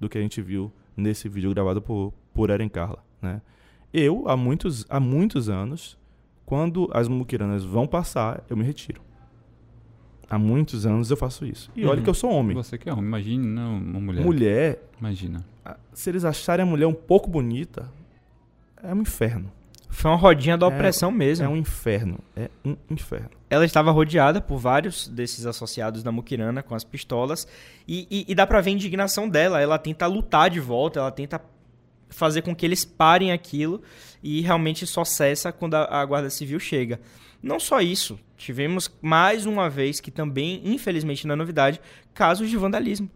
[0.00, 3.42] Do que a gente viu nesse vídeo gravado por, por Eren Carla, né?
[3.92, 5.98] Eu, há muitos, há muitos anos,
[6.44, 9.00] quando as muquiranas vão passar, eu me retiro.
[10.28, 11.70] Há muitos anos eu faço isso.
[11.76, 12.04] E olha Uhum.
[12.04, 12.54] que eu sou homem.
[12.56, 14.24] Você que é homem, imagine não, uma mulher.
[14.24, 15.44] Mulher, Imagina.
[15.92, 17.88] se eles acharem a mulher um pouco bonita,
[18.82, 19.52] é um inferno.
[19.88, 21.44] Foi uma rodinha da É- opressão mesmo.
[21.46, 22.18] É um inferno.
[22.34, 23.30] É um inferno.
[23.48, 27.46] Ela estava rodeada por vários desses associados da Mukirana com as pistolas.
[27.86, 29.60] E, e- e dá pra ver a indignação dela.
[29.60, 31.40] Ela tenta lutar de volta, ela tenta
[32.10, 33.80] fazer com que eles parem aquilo.
[34.22, 37.00] E realmente só cessa quando a, a Guarda Civil chega.
[37.42, 41.80] Não só isso, tivemos mais uma vez, que também, infelizmente, não é novidade,
[42.14, 43.10] casos de vandalismo.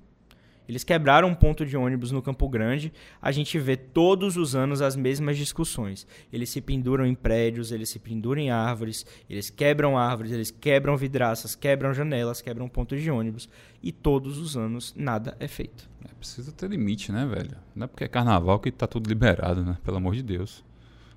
[0.71, 2.93] Eles quebraram um ponto de ônibus no Campo Grande.
[3.21, 6.07] A gente vê todos os anos as mesmas discussões.
[6.33, 10.97] Eles se penduram em prédios, eles se penduram em árvores, eles quebram árvores, eles quebram
[10.97, 13.49] vidraças, quebram janelas, quebram pontos de ônibus.
[13.83, 15.91] E todos os anos nada é feito.
[16.05, 17.57] É preciso ter limite, né, velho?
[17.75, 19.77] Não é porque é carnaval que tá tudo liberado, né?
[19.83, 20.65] Pelo amor de Deus.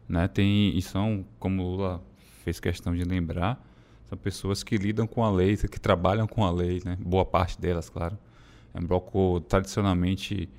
[0.09, 0.27] Né?
[0.27, 2.03] Tem, e são, como o Lula
[2.43, 3.65] fez questão de lembrar,
[4.09, 6.97] são pessoas que lidam com a lei, que trabalham com a lei, né?
[6.99, 8.17] Boa parte delas, claro.
[8.73, 10.49] É um bloco tradicionalmente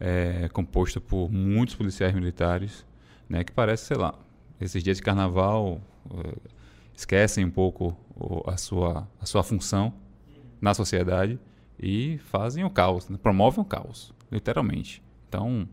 [0.00, 2.86] é, composto por muitos policiais militares,
[3.28, 3.44] né?
[3.44, 4.14] Que parece, sei lá,
[4.60, 6.36] esses dias de carnaval eh,
[6.94, 7.96] esquecem um pouco
[8.46, 9.92] a sua, a sua função
[10.60, 11.38] na sociedade
[11.78, 13.18] e fazem o caos, né?
[13.22, 15.02] promovem o caos, literalmente.
[15.28, 15.68] Então,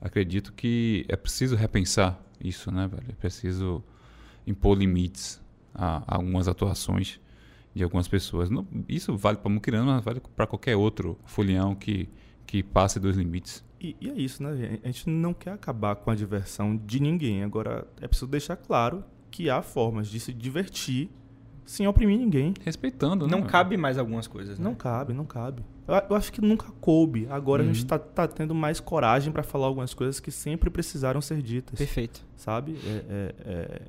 [0.00, 3.04] acredito que é preciso repensar isso, né, velho?
[3.10, 3.84] É preciso
[4.50, 5.40] impor limites
[5.74, 7.20] a, a algumas atuações
[7.74, 8.50] de algumas pessoas.
[8.50, 12.08] Não- isso vale para Muquirana, mas vale para qualquer outro folião que,
[12.46, 13.64] que passe dos limites.
[13.80, 14.54] E, e é isso, né?
[14.56, 14.80] gente?
[14.82, 17.42] A gente não quer acabar com a diversão de ninguém.
[17.42, 21.08] Agora, é preciso deixar claro que há formas de se divertir
[21.64, 22.52] sem oprimir ninguém.
[22.64, 23.30] Respeitando, né?
[23.30, 24.64] Não cabe mais algumas coisas, né?
[24.64, 25.62] Não cabe, não cabe.
[25.86, 27.28] Eu, eu acho que nunca coube.
[27.30, 31.20] Agora a gente tá, tá tendo mais coragem pra falar algumas coisas que sempre precisaram
[31.20, 31.78] ser ditas.
[31.78, 32.26] Perfeito.
[32.36, 32.76] Sabe?
[32.84, 33.82] É- é- é-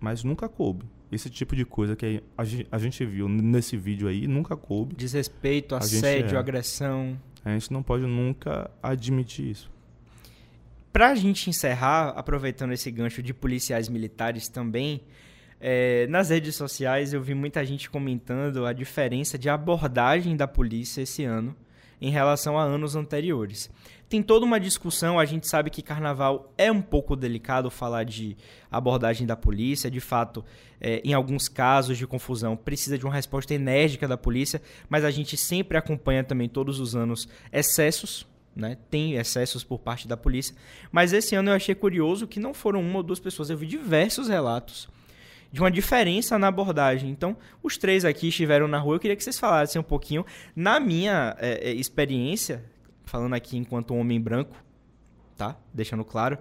[0.00, 0.84] Mas nunca coube.
[1.12, 4.94] Esse tipo de coisa que a gen- a gente viu nesse vídeo aí nunca coube.
[4.94, 6.38] Desrespeito, A assédio, é.
[6.38, 7.18] agressão.
[7.44, 9.70] A gente não pode nunca admitir isso.
[10.92, 15.00] Pra gente encerrar, aproveitando esse gancho de policiais militares também,
[15.60, 21.02] é, nas redes sociais eu vi muita gente comentando a diferença de abordagem da polícia
[21.02, 21.54] esse ano
[22.00, 23.70] em relação a anos anteriores.
[24.08, 28.36] Tem toda uma discussão, a gente sabe que carnaval é um pouco delicado falar de
[28.68, 30.44] abordagem da polícia, de fato,
[30.80, 35.12] é, em alguns casos de confusão precisa de uma resposta enérgica da polícia, mas a
[35.12, 38.76] gente sempre acompanha também todos os anos excessos, né?
[38.90, 40.56] Tem excessos por parte da polícia,
[40.90, 43.66] mas esse ano eu achei curioso que não foram uma ou duas pessoas, eu vi
[43.66, 44.88] diversos relatos
[45.52, 47.10] de uma diferença na abordagem.
[47.10, 50.24] Então, os três aqui estiveram na rua, eu queria que vocês falassem um pouquinho.
[50.54, 52.64] Na minha é, é, experiência,
[53.04, 54.56] falando aqui enquanto homem branco,
[55.36, 55.56] tá?
[55.72, 56.38] Deixando claro,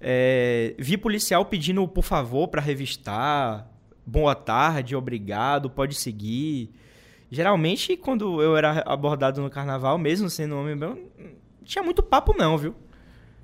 [0.00, 3.68] é, vi policial pedindo por favor para revistar,
[4.06, 6.70] boa tarde, obrigado, pode seguir.
[7.30, 12.34] Geralmente, quando eu era abordado no carnaval, mesmo sendo homem branco, não tinha muito papo
[12.36, 12.74] não, viu?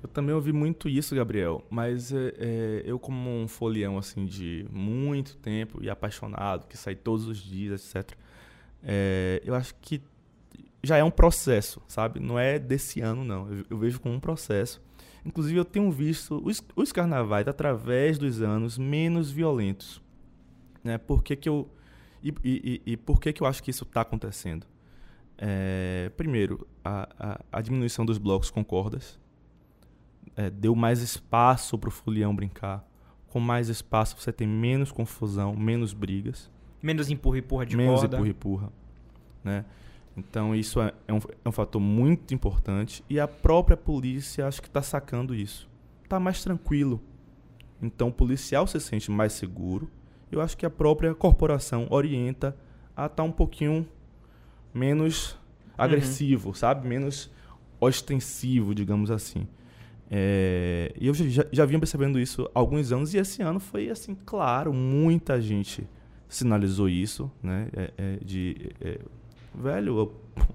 [0.05, 4.63] Eu também ouvi muito isso, Gabriel, mas é, é, eu como um folião assim de
[4.71, 8.15] muito tempo e apaixonado, que sai todos os dias, etc.
[8.83, 9.99] é, eu acho que
[10.83, 12.19] já é um processo, sabe?
[12.19, 13.51] Não é desse ano, não.
[13.51, 14.79] Eu, eu vejo como um processo.
[15.25, 19.99] Inclusive, eu tenho visto os, os carnavais através dos anos menos violentos.
[20.83, 20.99] Né?
[20.99, 21.67] Por que, que eu.
[22.21, 24.67] E, e, e- por que, que eu acho que isso está acontecendo?
[25.35, 29.19] É, primeiro, a, a, a diminuição dos blocos com cordas
[30.35, 32.85] é, deu mais espaço para o folião brincar.
[33.27, 36.49] Com mais espaço você tem menos confusão, menos brigas,
[36.85, 38.15] Menos empurra empurra de menos corda.
[38.15, 38.73] empurra empurra,
[39.43, 39.65] né?
[40.15, 44.61] Então isso é, é um, é um fator muito importante e a própria polícia acho
[44.61, 45.67] que está sacando isso.
[46.07, 47.01] Tá mais tranquilo.
[47.81, 49.89] Então o policial se sente mais seguro.
[50.31, 52.55] Eu acho que a própria corporação orienta
[52.95, 53.87] a estar um pouquinho
[54.71, 55.37] menos
[55.75, 56.87] agressivo, sabe?
[56.87, 57.31] Menos
[57.79, 59.47] ostensivo, digamos assim.
[60.09, 63.89] É, e eu já, já vinha percebendo isso há alguns anos e esse ano foi
[63.89, 65.83] assim, claro, muita gente
[66.29, 67.67] sinalizou isso, né?
[67.75, 68.99] É, é, de é,
[69.53, 70.15] velho, eu-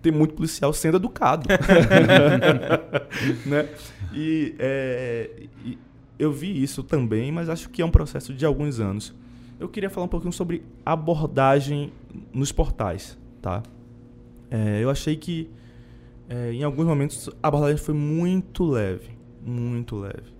[0.00, 1.46] tem muito policial sendo educado,
[3.46, 3.68] né?
[4.14, 5.30] E, é,
[5.64, 5.78] e
[6.18, 9.14] eu vi isso também, mas acho que é um processo de alguns anos.
[9.60, 11.92] Eu queria falar um pouquinho sobre abordagem
[12.32, 13.62] nos portais, tá?
[14.50, 15.50] É, eu achei que
[16.28, 19.10] é, em alguns momentos a abordagem foi muito leve,
[19.44, 20.36] muito leve.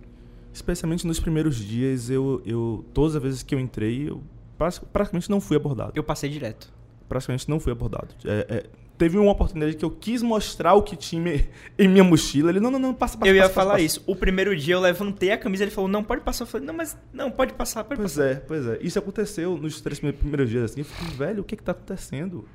[0.53, 4.21] Especialmente nos primeiros dias, eu, eu todas as vezes que eu entrei, eu
[4.57, 5.93] pratic- praticamente não fui abordado.
[5.95, 6.71] Eu passei direto.
[7.07, 8.09] Praticamente não fui abordado.
[8.25, 8.65] É, é,
[8.97, 12.49] teve uma oportunidade que eu quis mostrar o que tinha em- minha mochila.
[12.49, 13.83] Ele, não, não, não, passa, passa eu ia passa, falar passa.
[13.83, 14.03] isso.
[14.05, 16.43] O primeiro dia eu levantei a camisa, ele falou, não, pode passar.
[16.43, 18.27] Eu falei, não, mas não, pode passar, pode Pois passar.
[18.29, 18.79] é, pois é.
[18.81, 20.81] Isso aconteceu nos três primeiros- primeiros dias, assim.
[20.81, 22.45] Eu fiquei, velho, o que que tá acontecendo?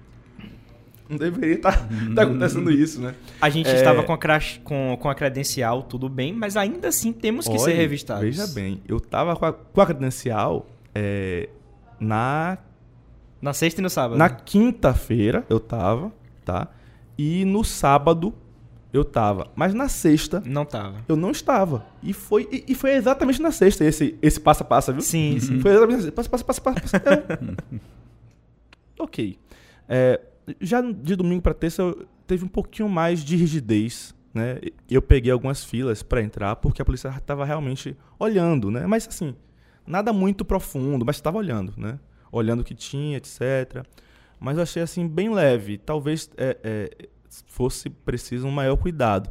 [1.09, 1.87] Não deveria estar
[2.17, 3.15] acontecendo isso, né?
[3.41, 3.75] A gente É.
[3.75, 7.59] estava com a, crash- com, com a credencial, tudo bem, mas ainda assim temos que
[7.59, 8.25] ser Olha, revistados.
[8.25, 11.49] Veja bem, eu tava com a, com a credencial é,
[12.01, 12.57] na,
[13.41, 14.17] Na sexta e no sábado.
[14.19, 16.11] na quinta-feira, eu tava,
[16.45, 16.69] tá?
[17.19, 18.33] E no sábado,
[18.93, 19.49] eu tava.
[19.55, 20.97] Mas na sexta, Não tava.
[21.07, 21.85] eu não estava.
[22.03, 25.03] E foi, e, e foi exatamente na sexta esse esse passa-passa, viu?
[25.03, 25.61] Sim, sim.
[25.61, 26.11] Foi exatamente assim.
[26.13, 26.81] Passa, passa, passa, passa.
[27.01, 27.03] passa.
[27.71, 29.39] Eu- ok.
[29.89, 30.21] É,
[30.61, 31.95] já de domingo para terça
[32.27, 34.59] teve um pouquinho mais de rigidez, né?
[34.91, 38.87] Eu peguei algumas filas para entrar porque a polícia estava realmente olhando, né?
[38.87, 39.35] Mas assim,
[39.87, 41.99] nada muito profundo, mas estava olhando, né?
[42.33, 43.87] Olhando o que tinha, etc.
[44.41, 45.79] Mas eu achei assim bem leve.
[45.79, 47.09] Talvez é, é,
[47.47, 49.31] fosse preciso um maior cuidado.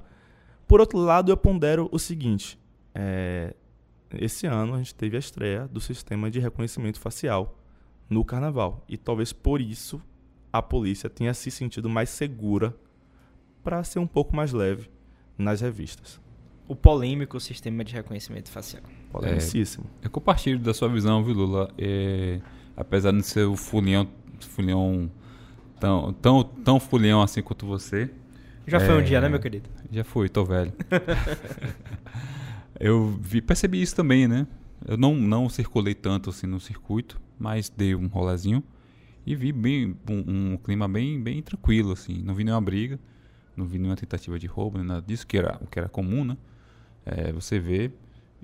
[0.68, 2.58] Por outro lado, eu pondero o seguinte:
[2.96, 3.54] é,
[4.14, 7.60] esse ano a gente teve a estreia do sistema de reconhecimento facial
[8.10, 8.84] no carnaval.
[8.88, 10.02] E talvez por isso
[10.54, 12.74] a polícia tenha se sentido mais segura
[13.64, 14.88] para ser um pouco mais leve
[15.38, 16.22] nas revistas.
[16.68, 18.84] O polêmico sistema de reconhecimento facial.
[19.12, 19.86] Polemicíssimo.
[20.02, 21.70] Eu compartilho da sua visão, viu, Lula?
[21.78, 22.40] É,
[22.78, 24.08] apesar de não ser o fulião,
[24.40, 25.10] fulião
[25.80, 28.10] tão, tão, tão fulião assim quanto você,
[28.66, 29.02] Já foi um É.
[29.02, 29.70] dia, né, meu querido?
[29.92, 30.72] já fui, tô velho.
[32.80, 34.48] eu vi, percebi isso também, né?
[34.86, 38.64] Eu não, não circulei tanto assim no circuito, mas dei um rolezinho
[39.26, 42.22] e vi bem, um, um clima bem, bem tranquilo, assim.
[42.24, 43.00] Não vi nenhuma briga,
[43.56, 46.24] não vi nenhuma tentativa de roubo, nem nada disso, que era, o que era comum,
[46.24, 46.38] né?
[47.06, 47.92] É, você vê.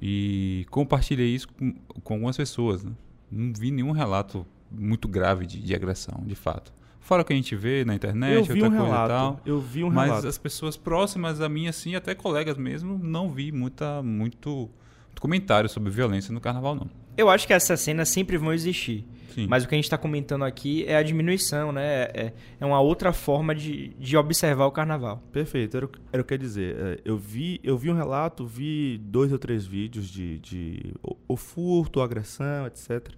[0.01, 1.73] E compartilhei isso com,
[2.03, 2.91] com algumas pessoas, né?
[3.29, 6.71] Não vi nenhum relato muito grave de, de agressão, de fato.
[6.99, 9.09] Fora o que a gente vê na internet, eu vi outra um coisa e relato.
[9.09, 9.41] tal.
[9.45, 10.27] Eu vi um Mas relato.
[10.27, 15.69] as pessoas próximas a mim, assim, até colegas mesmo, não vi muita, muito, muito comentário
[15.69, 16.89] sobre violência no carnaval, não.
[17.19, 19.05] Eu acho que essas cenas sempre vão existir.
[19.33, 19.45] Sim.
[19.47, 22.03] Mas o que a gente está comentando aqui é a diminuição, né?
[22.13, 25.21] É, é uma outra forma de, de observar o carnaval.
[25.31, 26.75] Perfeito, era, o que- era o que eu ia dizer.
[26.77, 31.15] É, Eu vi, eu vi um relato, vi dois ou três vídeos de, de o,
[31.27, 33.09] o furto, a agressão, etc.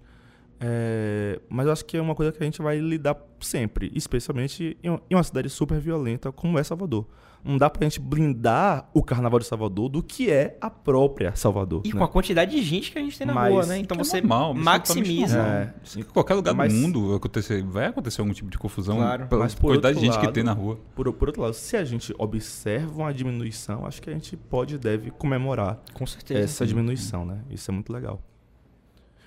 [0.64, 4.76] É, mas eu acho que é uma coisa que a gente vai lidar sempre, especialmente
[4.82, 7.04] em, uma- cidade super violenta como é Salvador.
[7.44, 11.82] Não dá pra gente blindar o carnaval de Salvador do que é a própria Salvador.
[11.84, 11.98] E né?
[11.98, 13.78] com a quantidade de gente que a gente tem na Mas- rua, né?
[13.78, 15.36] Então Que é você normal, é totalmente maximiza.
[15.38, 15.56] normal.
[15.56, 15.74] É.
[15.96, 19.26] Em qualquer lugar Mas- do mundo acontecer, vai acontecer algum tipo de confusão Claro.
[19.26, 20.78] pela Mas por quantidade de gente que lado- tem na rua.
[20.94, 24.76] Por, por outro lado, se a gente observa uma diminuição, acho que a gente pode
[24.76, 26.38] e deve comemorar Com certeza.
[26.44, 27.40] essa diminuição, né?
[27.50, 28.22] Isso é muito legal.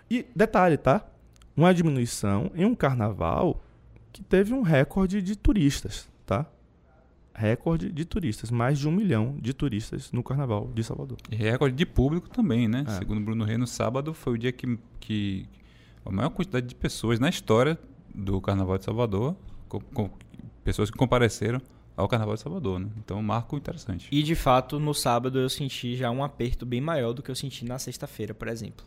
[0.10, 1.06] E detalhe, tá?
[1.56, 3.64] Uma diminuição em um carnaval
[4.12, 6.46] que teve um recorde de turistas, tá?
[7.34, 11.18] Recorde de turistas, mais de um milhão de turistas no carnaval de Salvador.
[11.30, 12.86] E recorde de público também, né?
[12.88, 12.92] É.
[12.92, 15.46] Segundo Bruno Rei, no sábado foi o dia que, que
[16.06, 17.78] a maior quantidade de pessoas na história
[18.14, 19.36] do Carnaval de Salvador,
[19.68, 20.10] com, com-
[20.64, 21.62] pessoas que compareceram
[21.98, 22.88] ao Carnaval de Salvador, né?
[22.98, 24.08] Então, um marco interessante.
[24.12, 27.36] E de fato, no sábado eu senti já um aperto bem maior do que eu
[27.36, 28.86] senti na sexta-feira, por exemplo.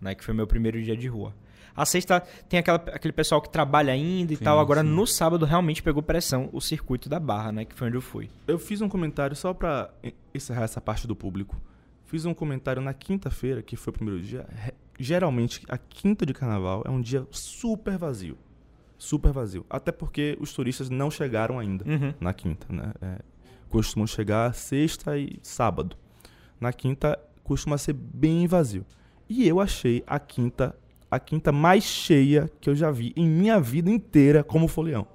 [0.00, 1.34] Né, que foi meu primeiro dia de rua.
[1.78, 4.58] A sexta tem aquela, aquele pessoal que trabalha ainda e Sim, tal.
[4.58, 4.88] Agora, sim.
[4.88, 7.64] no sábado, realmente pegou pressão o circuito da Barra, né?
[7.64, 8.28] Que foi onde eu fui.
[8.46, 11.56] Eu fiz um comentário só pra en- encerrar essa parte do público.
[12.04, 14.46] Fiz um comentário na quinta-feira, que foi o primeiro dia.
[14.98, 18.36] Geralmente, a quinta de carnaval é um dia super vazio.
[18.98, 19.64] Super vazio.
[19.70, 21.84] Até porque os turistas não chegaram ainda.
[21.88, 22.12] Uhum.
[22.20, 22.92] na quinta, né?
[23.00, 23.18] É,
[23.68, 25.96] costumam chegar sexta e sábado.
[26.60, 28.84] Na quinta costuma ser bem vazio.
[29.28, 30.74] E eu achei a quinta
[31.10, 35.06] a quinta mais cheia que eu já vi em minha vida inteira como folião.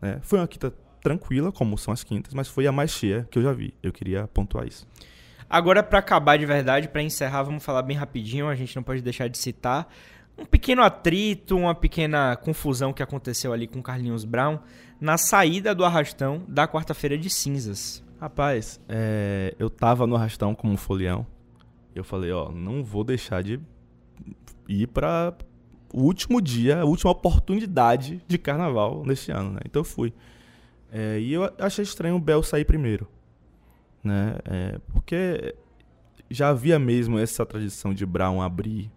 [0.00, 0.18] né?
[0.22, 3.42] Foi uma quinta tranquila, como são as quintas, mas foi a mais cheia que eu
[3.42, 3.74] já vi.
[3.82, 4.86] Eu queria pontuar isso.
[5.50, 8.48] Agora, pra acabar de verdade, pra encerrar, vamos falar bem rapidinho.
[8.48, 9.92] A gente não pode deixar de citar
[10.38, 14.60] um pequeno atrito, uma pequena confusão que aconteceu ali com o Carlinhos Brown
[15.00, 18.02] na saída do arrastão da quarta-feira de cinzas.
[18.20, 21.26] Rapaz, é, eu tava no arrastão como folião.
[21.94, 23.60] Eu falei, ó, não vou deixar de
[24.68, 25.34] ir para
[25.92, 29.60] o último dia, a última oportunidade de carnaval neste ano, né?
[29.64, 30.12] Então eu fui.
[30.90, 33.08] É, e eu achei estranho o Bel sair primeiro,
[34.02, 34.36] né?
[34.44, 35.54] É, porque
[36.30, 38.90] já havia mesmo essa tradição de Brown abrir,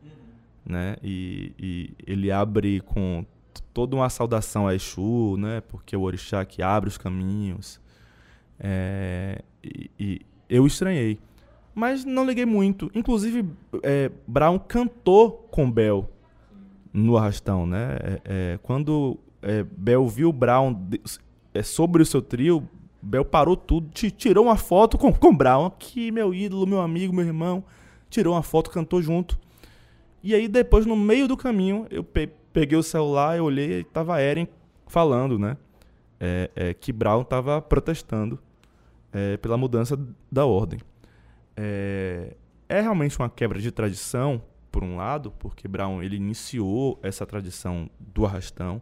[0.66, 0.96] né?
[1.04, 3.26] E, e ele abre com
[3.74, 5.62] toda uma saudação a Exu, né?
[5.62, 7.80] Porque o orixá que abre os caminhos.
[8.60, 11.20] É, e, e eu estranhei.
[11.76, 12.90] Mas não liguei muito.
[12.96, 13.46] Inclusive,
[13.84, 16.10] é, Brown cantou com Bell
[16.94, 17.98] no arrastão, né?
[18.02, 21.02] É, é, quando é, Bell viu Brown de,
[21.54, 22.68] é, sobre o seu trio,
[23.02, 27.26] Bell parou tudo, tirou uma foto com, com Brown, que meu ídolo, meu amigo, meu
[27.26, 27.62] irmão,
[28.10, 29.38] tirou uma foto, cantou junto.
[30.24, 33.84] E aí depois, no meio do caminho, eu pe peguei o celular, eu olhei e
[33.84, 34.48] tava Eren
[34.88, 35.58] falando, né?
[36.18, 38.40] É, é, que Brown estava protestando
[39.12, 40.00] é, pela mudança
[40.32, 40.80] da ordem.
[41.56, 42.36] É,
[42.68, 44.42] é, realmente uma quebra de tradição,
[44.72, 48.82] por um lado, porque Brown ele iniciou essa tradição do arrastão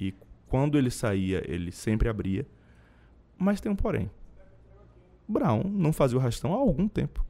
[0.00, 0.14] e
[0.48, 2.46] quando ele saía ele sempre abria,
[3.36, 4.10] mas tem um porém.
[5.28, 7.24] Brown não fazia o arrastão há algum tempo,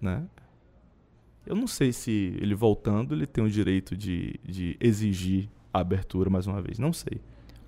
[0.00, 0.24] né?
[1.44, 6.30] Eu não sei se ele voltando ele tem o direito de, de exigir a abertura
[6.30, 7.20] mais uma vez, não sei.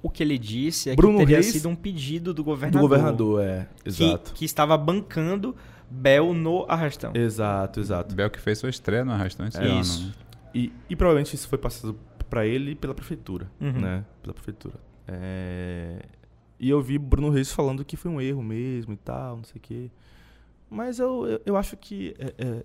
[0.03, 2.81] O que ele disse é Bruno que teria Reis, sido um pedido do governador.
[2.81, 4.33] Do governador, é, que, exato.
[4.35, 5.55] que estava bancando
[5.91, 7.13] Bel no arrastão.
[7.15, 8.15] Exato, exato.
[8.15, 9.81] Bel que fez sua estreia no arrastão esse É ano.
[9.81, 10.07] isso.
[10.07, 10.13] né?
[10.55, 13.73] E, e provavelmente isso foi passado para ele pela prefeitura, Uhum.
[13.81, 14.05] né?
[14.23, 14.75] Pela prefeitura.
[15.09, 16.03] É,
[16.59, 19.59] E eu vi Bruno Reis falando que foi um erro mesmo e tal, não sei
[19.59, 19.91] o quê.
[20.69, 22.15] Mas eu, eu, eu acho que.
[22.19, 22.65] é, é,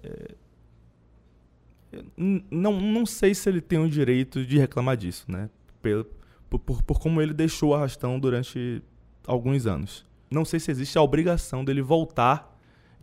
[1.93, 2.03] é,
[2.51, 5.49] não, não sei se ele tem o direito de reclamar disso, né?
[5.81, 8.81] Por, por, por como ele deixou o arrastão durante
[9.25, 10.05] alguns anos.
[10.29, 12.54] Não sei se existe a obrigação dele voltar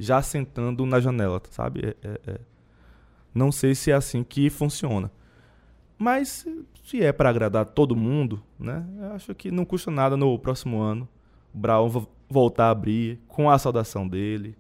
[0.03, 1.81] já sentando na janela, sabe?
[2.03, 2.39] É- é- é.
[3.35, 5.11] Não sei se é assim que funciona.
[5.99, 6.47] Mas
[6.85, 8.85] se é para agradar todo mundo, né?
[9.15, 11.09] Acho que não custa nada no próximo ano
[11.55, 14.57] o Brown vo- voltar a abrir com a saudação dele.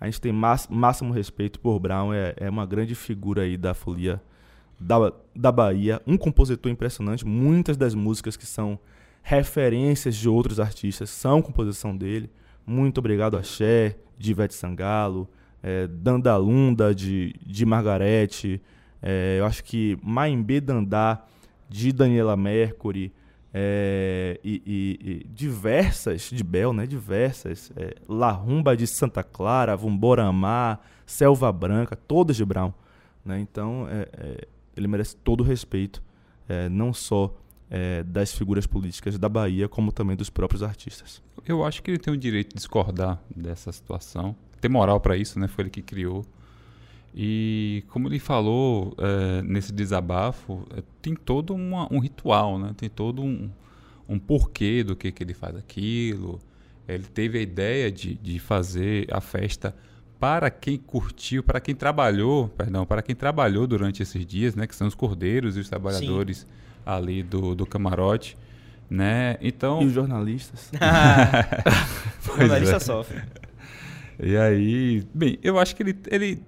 [0.00, 4.22] A gente tem máximo respeito por Brown, é, é uma grande figura aí da folia
[4.78, 7.26] da, da Bahia, um compositor impressionante.
[7.26, 8.78] Muitas das músicas que são
[9.22, 12.30] referências de outros artistas são composição dele.
[12.66, 15.28] Muito obrigado a Cher, de Ivete Sangalo,
[15.62, 18.60] é, Dandalunda, de, de Margarete.
[19.02, 21.22] é, eu acho que Maimbê Dandá,
[21.68, 23.12] de Daniela Mercury.
[23.56, 26.86] é, e, e- e diversas, de Bel, né?
[26.88, 27.70] Diversas.
[27.76, 32.72] É, La Rumba de Santa Clara, Vumboramá, Selva Branca, todas de Brown.
[33.24, 33.38] Né?
[33.40, 36.02] Então, é, é, ele merece todo o respeito,
[36.48, 37.32] é, não só
[37.76, 41.20] é, das figuras políticas da Bahia, como também dos próprios artistas.
[41.44, 44.36] Eu acho que ele tem o direito de discordar dessa situação.
[44.60, 45.48] Tem moral para isso, né?
[45.48, 46.24] Foi ele que criou.
[47.14, 52.72] E como ele falou é, nesse desabafo, é, tem todo uma- um ritual, né?
[52.76, 53.50] Tem todo um,
[54.08, 56.40] um porquê do que, que ele faz aquilo.
[56.88, 59.74] Ele teve a ideia de, de fazer a festa
[60.18, 64.66] para quem curtiu, para quem trabalhou, perdão, para quem trabalhou durante esses dias, né?
[64.66, 66.46] Que são os cordeiros e os trabalhadores
[66.84, 68.36] ali do, do camarote,
[68.88, 69.36] né?
[69.40, 70.70] Então E os jornalistas?
[70.72, 70.76] o
[72.26, 72.80] Pois jornalista é.
[72.80, 73.22] sofre.
[74.22, 76.42] E aí, bem, eu acho que ele, ele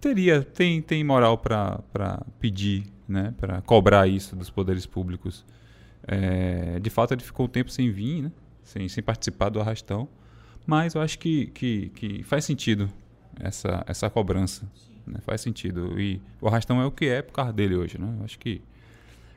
[0.00, 5.44] teria, tem, tem moral para pedir, né, para cobrar isso dos poderes públicos.
[6.06, 10.08] É, de fato, ele ficou um tempo sem vir, né, sem, sem participar do arrastão,
[10.66, 12.88] mas eu acho que, que, que faz sentido
[13.38, 14.70] essa, essa cobrança,
[15.06, 16.00] né, faz sentido.
[16.00, 18.62] E o arrastão é o que é por causa dele hoje, né, eu acho que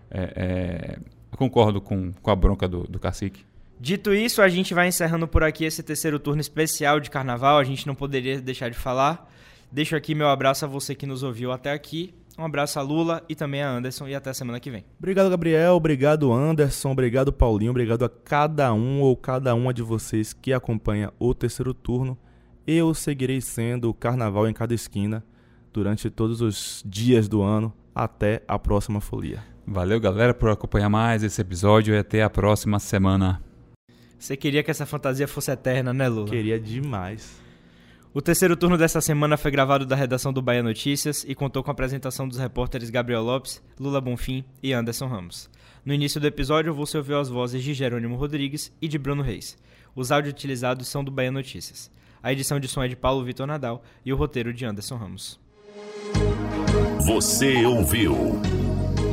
[0.10, 1.00] é, é,
[1.32, 3.44] eu concordo com, com a bronca do, do cacique.
[3.80, 7.58] Dito isso, a gente vai encerrando por aqui esse terceiro turno especial de carnaval.
[7.58, 9.30] A gente não poderia deixar de falar.
[9.72, 12.14] Deixo aqui meu abraço a você que nos ouviu até aqui.
[12.38, 14.08] Um abraço a Lula e também a Anderson.
[14.08, 14.86] E até a semana que vem.
[14.98, 15.74] Obrigado, Gabriel.
[15.74, 16.92] Obrigado, Anderson.
[16.92, 17.72] Obrigado, Paulinho.
[17.72, 22.18] Obrigado a cada um ou cada uma de vocês que acompanha o terceiro turno.
[22.66, 25.24] Eu seguirei sendo o carnaval em cada esquina
[25.72, 29.55] durante todos os dias do ano até a próxima folia.
[29.68, 33.42] Valeu, galera, por acompanhar mais esse episódio e até a próxima semana.
[34.18, 36.30] Você queria que essa fantasia fosse eterna, né, Lula?
[36.30, 37.44] Queria demais.
[38.14, 41.70] O terceiro turno dessa semana foi gravado da redação do Bahia Notícias e contou com
[41.70, 45.50] a apresentação dos repórteres Gabriel Lopes, Lula Bonfim e Anderson Ramos.
[45.84, 49.58] No início do episódio, você ouviu as vozes de Jerônimo Rodrigues e de Bruno Reis.
[49.96, 51.92] Os áudios utilizados são do Bahia Notícias.
[52.24, 55.40] A edição de som é de Paulo Vitor Nadal e o roteiro de Anderson Ramos.
[57.06, 58.42] Você ouviu